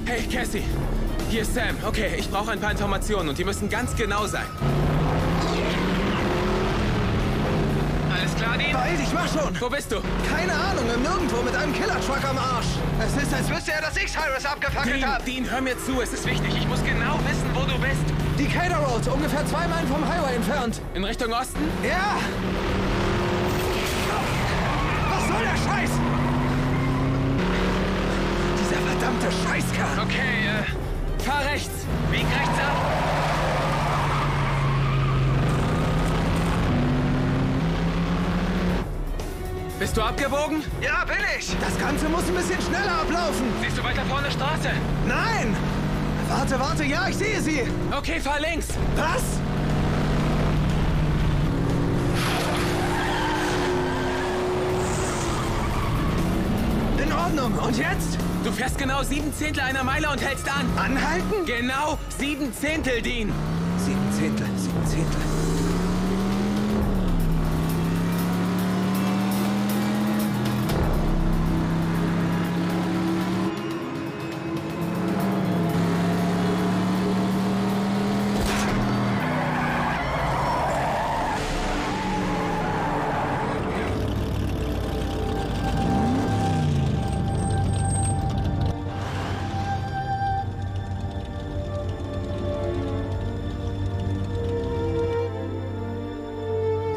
Hey, 0.05 0.21
Cassie. 0.31 0.63
Hier 1.29 1.41
ist 1.41 1.53
Sam. 1.53 1.75
Okay, 1.85 2.11
ich 2.17 2.29
brauche 2.29 2.51
ein 2.51 2.59
paar 2.59 2.71
Informationen 2.71 3.29
und 3.29 3.37
die 3.37 3.43
müssen 3.43 3.69
ganz 3.69 3.95
genau 3.95 4.27
sein. 4.27 4.45
Alles 8.13 8.35
klar, 8.35 8.57
Dean? 8.57 8.71
Beeil 8.71 8.97
dich, 8.97 9.11
mach 9.13 9.27
schon. 9.27 9.59
Wo 9.59 9.69
bist 9.69 9.91
du? 9.91 9.97
Keine 10.31 10.53
Ahnung, 10.53 10.85
im 10.93 11.01
Nirgendwo 11.01 11.41
mit 11.41 11.55
einem 11.55 11.73
Killertruck 11.73 12.23
am 12.23 12.37
Arsch. 12.37 12.67
Es 12.99 13.21
ist, 13.21 13.33
als 13.33 13.49
wüsste 13.49 13.71
er, 13.71 13.81
dass 13.81 13.97
ich 13.97 14.11
Cyrus 14.11 14.45
abgefackelt 14.45 15.05
habe. 15.05 15.23
Dean, 15.23 15.49
hör 15.49 15.61
mir 15.61 15.77
zu. 15.85 15.99
Es 16.01 16.13
ist 16.13 16.25
wichtig. 16.25 16.55
Ich 16.55 16.67
muss 16.67 16.83
genau 16.83 17.19
wissen, 17.27 17.49
wo 17.53 17.61
du 17.61 17.77
bist. 17.79 18.05
Decatur 18.39 18.77
Road, 18.77 19.07
ungefähr 19.07 19.45
zwei 19.47 19.67
Meilen 19.67 19.87
vom 19.87 20.07
Highway 20.07 20.35
entfernt. 20.35 20.81
In 20.93 21.03
Richtung 21.03 21.33
Osten? 21.33 21.59
Ja! 21.83 22.17
Verdammte 29.27 29.31
Scheißkerl. 29.31 29.99
Okay, 30.03 30.47
äh, 30.47 31.23
fahr 31.23 31.45
rechts. 31.45 31.85
Bieg 32.11 32.25
rechts 32.25 32.59
ab. 32.59 32.75
Bist 39.79 39.95
du 39.95 40.01
abgebogen? 40.01 40.63
Ja, 40.81 41.05
bin 41.05 41.17
ich. 41.37 41.55
Das 41.59 41.77
Ganze 41.77 42.09
muss 42.09 42.23
ein 42.27 42.35
bisschen 42.35 42.61
schneller 42.61 43.01
ablaufen. 43.01 43.45
Siehst 43.61 43.77
du 43.77 43.83
weiter 43.83 44.03
vorne 44.05 44.31
Straße? 44.31 44.69
Nein! 45.05 45.55
Warte, 46.29 46.59
warte, 46.59 46.83
ja, 46.83 47.07
ich 47.07 47.15
sehe 47.15 47.39
sie. 47.39 47.61
Okay, 47.95 48.19
fahr 48.19 48.39
links. 48.39 48.67
Was? 48.95 49.23
In 57.01 57.13
Ordnung. 57.13 57.53
Und 57.59 57.77
jetzt? 57.77 58.17
Du 58.47 58.53
fährst 58.53 58.77
genau 58.77 59.03
sieben 59.03 59.33
Zehntel 59.33 59.61
einer 59.61 59.83
Meile 59.83 60.09
und 60.09 60.21
hältst 60.21 60.49
an. 60.49 60.65
Anhalten? 60.77 61.45
Genau 61.45 61.99
sieben 62.17 62.53
Zehntel, 62.53 63.01
Dean. 63.01 63.29
Sieben 63.77 64.13
Zehntel, 64.13 64.47
sieben 64.55 64.85
Zehntel. 64.85 65.36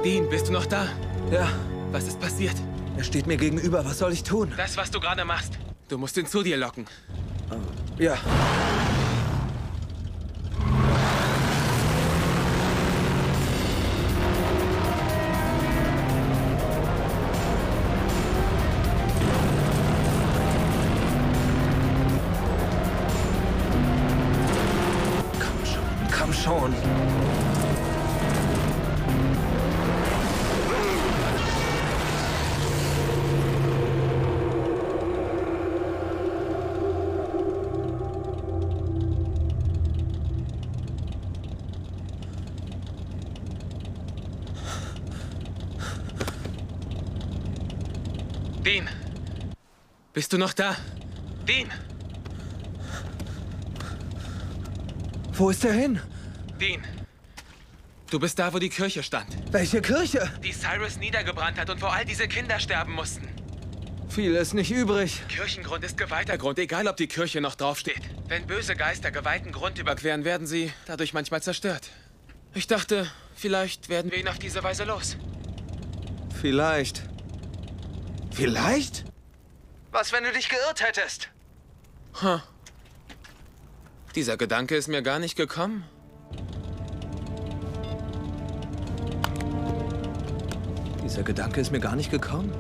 Dean, 0.05 0.28
bist 0.30 0.48
du 0.48 0.53
noch 0.53 0.66
da? 0.66 0.88
Ja, 1.30 1.48
Was 1.92 2.05
ist 2.07 2.20
passiert? 2.20 2.55
er 2.96 3.05
steht 3.05 3.26
mir 3.26 3.36
gegenüber. 3.36 3.84
Was 3.84 3.98
soll 3.98 4.12
ich 4.12 4.22
tun? 4.22 4.53
Das, 4.57 4.76
was 4.76 4.90
du 4.90 5.01
gerade 5.01 5.24
machst. 5.24 5.55
Du 5.88 5.96
musst 5.98 6.16
ihn 6.16 6.26
zu 6.26 6.42
dir 6.42 6.57
locken. 6.57 6.86
Ja. 7.98 8.14
Bist 50.31 50.39
du 50.39 50.47
noch 50.47 50.53
da? 50.53 50.76
Dean! 51.49 51.68
Wo 55.33 55.51
ist 55.51 55.64
er 55.64 55.72
hin? 55.72 56.01
Dean! 56.61 56.85
Du 58.12 58.20
bist 58.20 58.39
da, 58.39 58.55
wo 58.55 58.61
die 58.61 58.68
Kirche 58.68 59.03
stand. 59.03 59.26
Welche 59.51 59.83
Kirche? 59.83 60.31
Die 60.41 60.53
Cyrus 60.53 60.99
niedergebrannt 60.99 61.59
hat 61.59 61.68
und 61.68 61.83
wo 61.83 61.87
all 61.87 62.05
diese 62.05 62.28
Kinder 62.28 62.61
sterben 62.61 62.93
mussten. 62.93 63.26
Viel 64.09 64.37
ist 64.37 64.55
nicht 64.55 64.70
übrig. 64.70 65.20
Kirchengrund 65.26 65.83
ist 65.83 65.99
geweihter 65.99 66.39
Grund, 66.39 66.61
egal 66.61 66.87
ob 66.87 66.97
die 66.97 67.09
Kirche 67.09 67.41
noch 67.41 67.57
draufsteht. 67.57 68.03
Wenn 68.28 68.47
böse 68.47 68.76
Geister 68.76 69.11
geweihten 69.11 69.51
Grund 69.51 69.81
überqueren, 69.81 70.24
werden 70.24 70.47
sie 70.47 70.72
dadurch 70.87 71.12
manchmal 71.12 71.43
zerstört. 71.43 71.91
Ich 72.55 72.68
dachte, 72.68 73.11
vielleicht 73.35 73.89
werden 73.89 74.12
wir 74.12 74.18
ihn 74.18 74.28
auf 74.28 74.39
diese 74.39 74.62
Weise 74.62 74.85
los. 74.85 75.16
Vielleicht. 76.41 77.03
Vielleicht? 78.31 79.09
Was, 79.93 80.12
wenn 80.12 80.24
du 80.24 80.32
dich 80.32 80.49
geirrt 80.49 80.82
hättest? 80.82 81.28
Huh. 82.22 82.41
Dieser 84.14 84.36
Gedanke 84.36 84.76
ist 84.76 84.88
mir 84.88 85.03
gar 85.03 85.18
nicht 85.18 85.36
gekommen. 85.36 85.84
Dieser 91.03 91.22
Gedanke 91.24 91.61
ist 91.61 91.72
mir 91.72 91.80
gar 91.80 91.97
nicht 91.97 92.11
gekommen. 92.11 92.53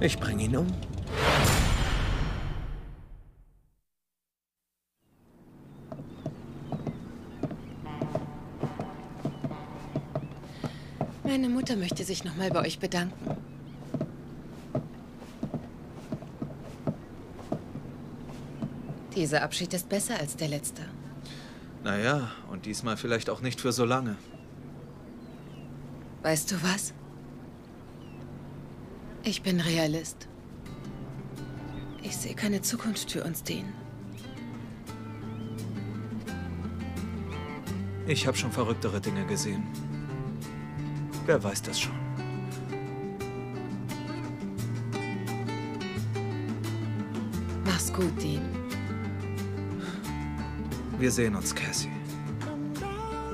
Ich 0.00 0.18
bring 0.18 0.38
ihn 0.38 0.56
um. 0.56 0.83
Meine 11.34 11.48
Mutter 11.48 11.74
möchte 11.74 12.04
sich 12.04 12.22
nochmal 12.22 12.48
bei 12.50 12.60
euch 12.60 12.78
bedanken. 12.78 13.36
Dieser 19.16 19.42
Abschied 19.42 19.74
ist 19.74 19.88
besser 19.88 20.16
als 20.20 20.36
der 20.36 20.46
letzte. 20.46 20.82
Naja, 21.82 22.30
und 22.52 22.66
diesmal 22.66 22.96
vielleicht 22.96 23.30
auch 23.30 23.40
nicht 23.40 23.60
für 23.60 23.72
so 23.72 23.84
lange. 23.84 24.16
Weißt 26.22 26.52
du 26.52 26.62
was? 26.62 26.94
Ich 29.24 29.42
bin 29.42 29.58
Realist. 29.58 30.28
Ich 32.04 32.16
sehe 32.16 32.36
keine 32.36 32.62
Zukunft 32.62 33.10
für 33.10 33.24
uns, 33.24 33.42
Dean. 33.42 33.72
Ich 38.06 38.24
habe 38.24 38.36
schon 38.36 38.52
verrücktere 38.52 39.00
Dinge 39.00 39.26
gesehen. 39.26 39.66
Wer 41.26 41.42
weiß 41.42 41.62
das 41.62 41.80
schon? 41.80 41.94
Mach's 47.64 47.92
gut, 47.92 48.22
Dean. 48.22 48.42
Wir 50.98 51.10
sehen 51.10 51.34
uns, 51.34 51.54
Cassie. 51.54 51.90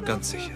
Ganz 0.04 0.30
sicher. 0.30 0.52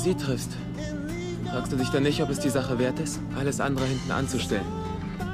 Sie 0.00 0.14
triffst, 0.14 0.50
fragst 1.50 1.72
du 1.72 1.76
dich 1.76 1.90
dann 1.90 2.04
nicht, 2.04 2.22
ob 2.22 2.30
es 2.30 2.40
die 2.40 2.48
Sache 2.48 2.78
wert 2.78 2.98
ist, 3.00 3.20
alles 3.38 3.60
andere 3.60 3.84
hinten 3.84 4.10
anzustellen 4.10 4.64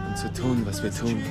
und 0.09 0.19
zu 0.19 0.33
tun, 0.33 0.63
was 0.65 0.83
wir 0.83 0.91
tun. 0.91 1.23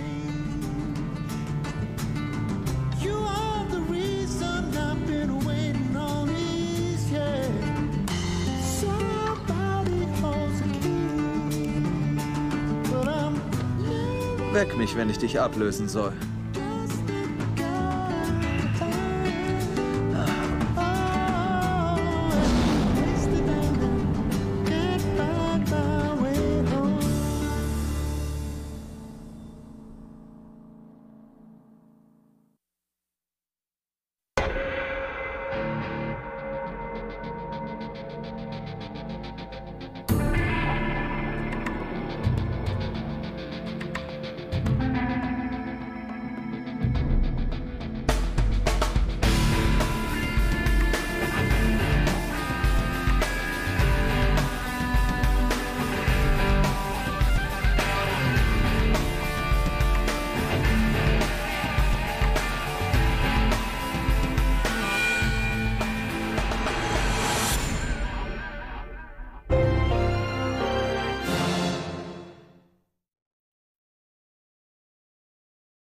Weck 14.54 14.78
mich, 14.78 14.96
wenn 14.96 15.10
ich 15.10 15.18
dich 15.18 15.42
ablösen 15.42 15.90
soll. 15.90 16.14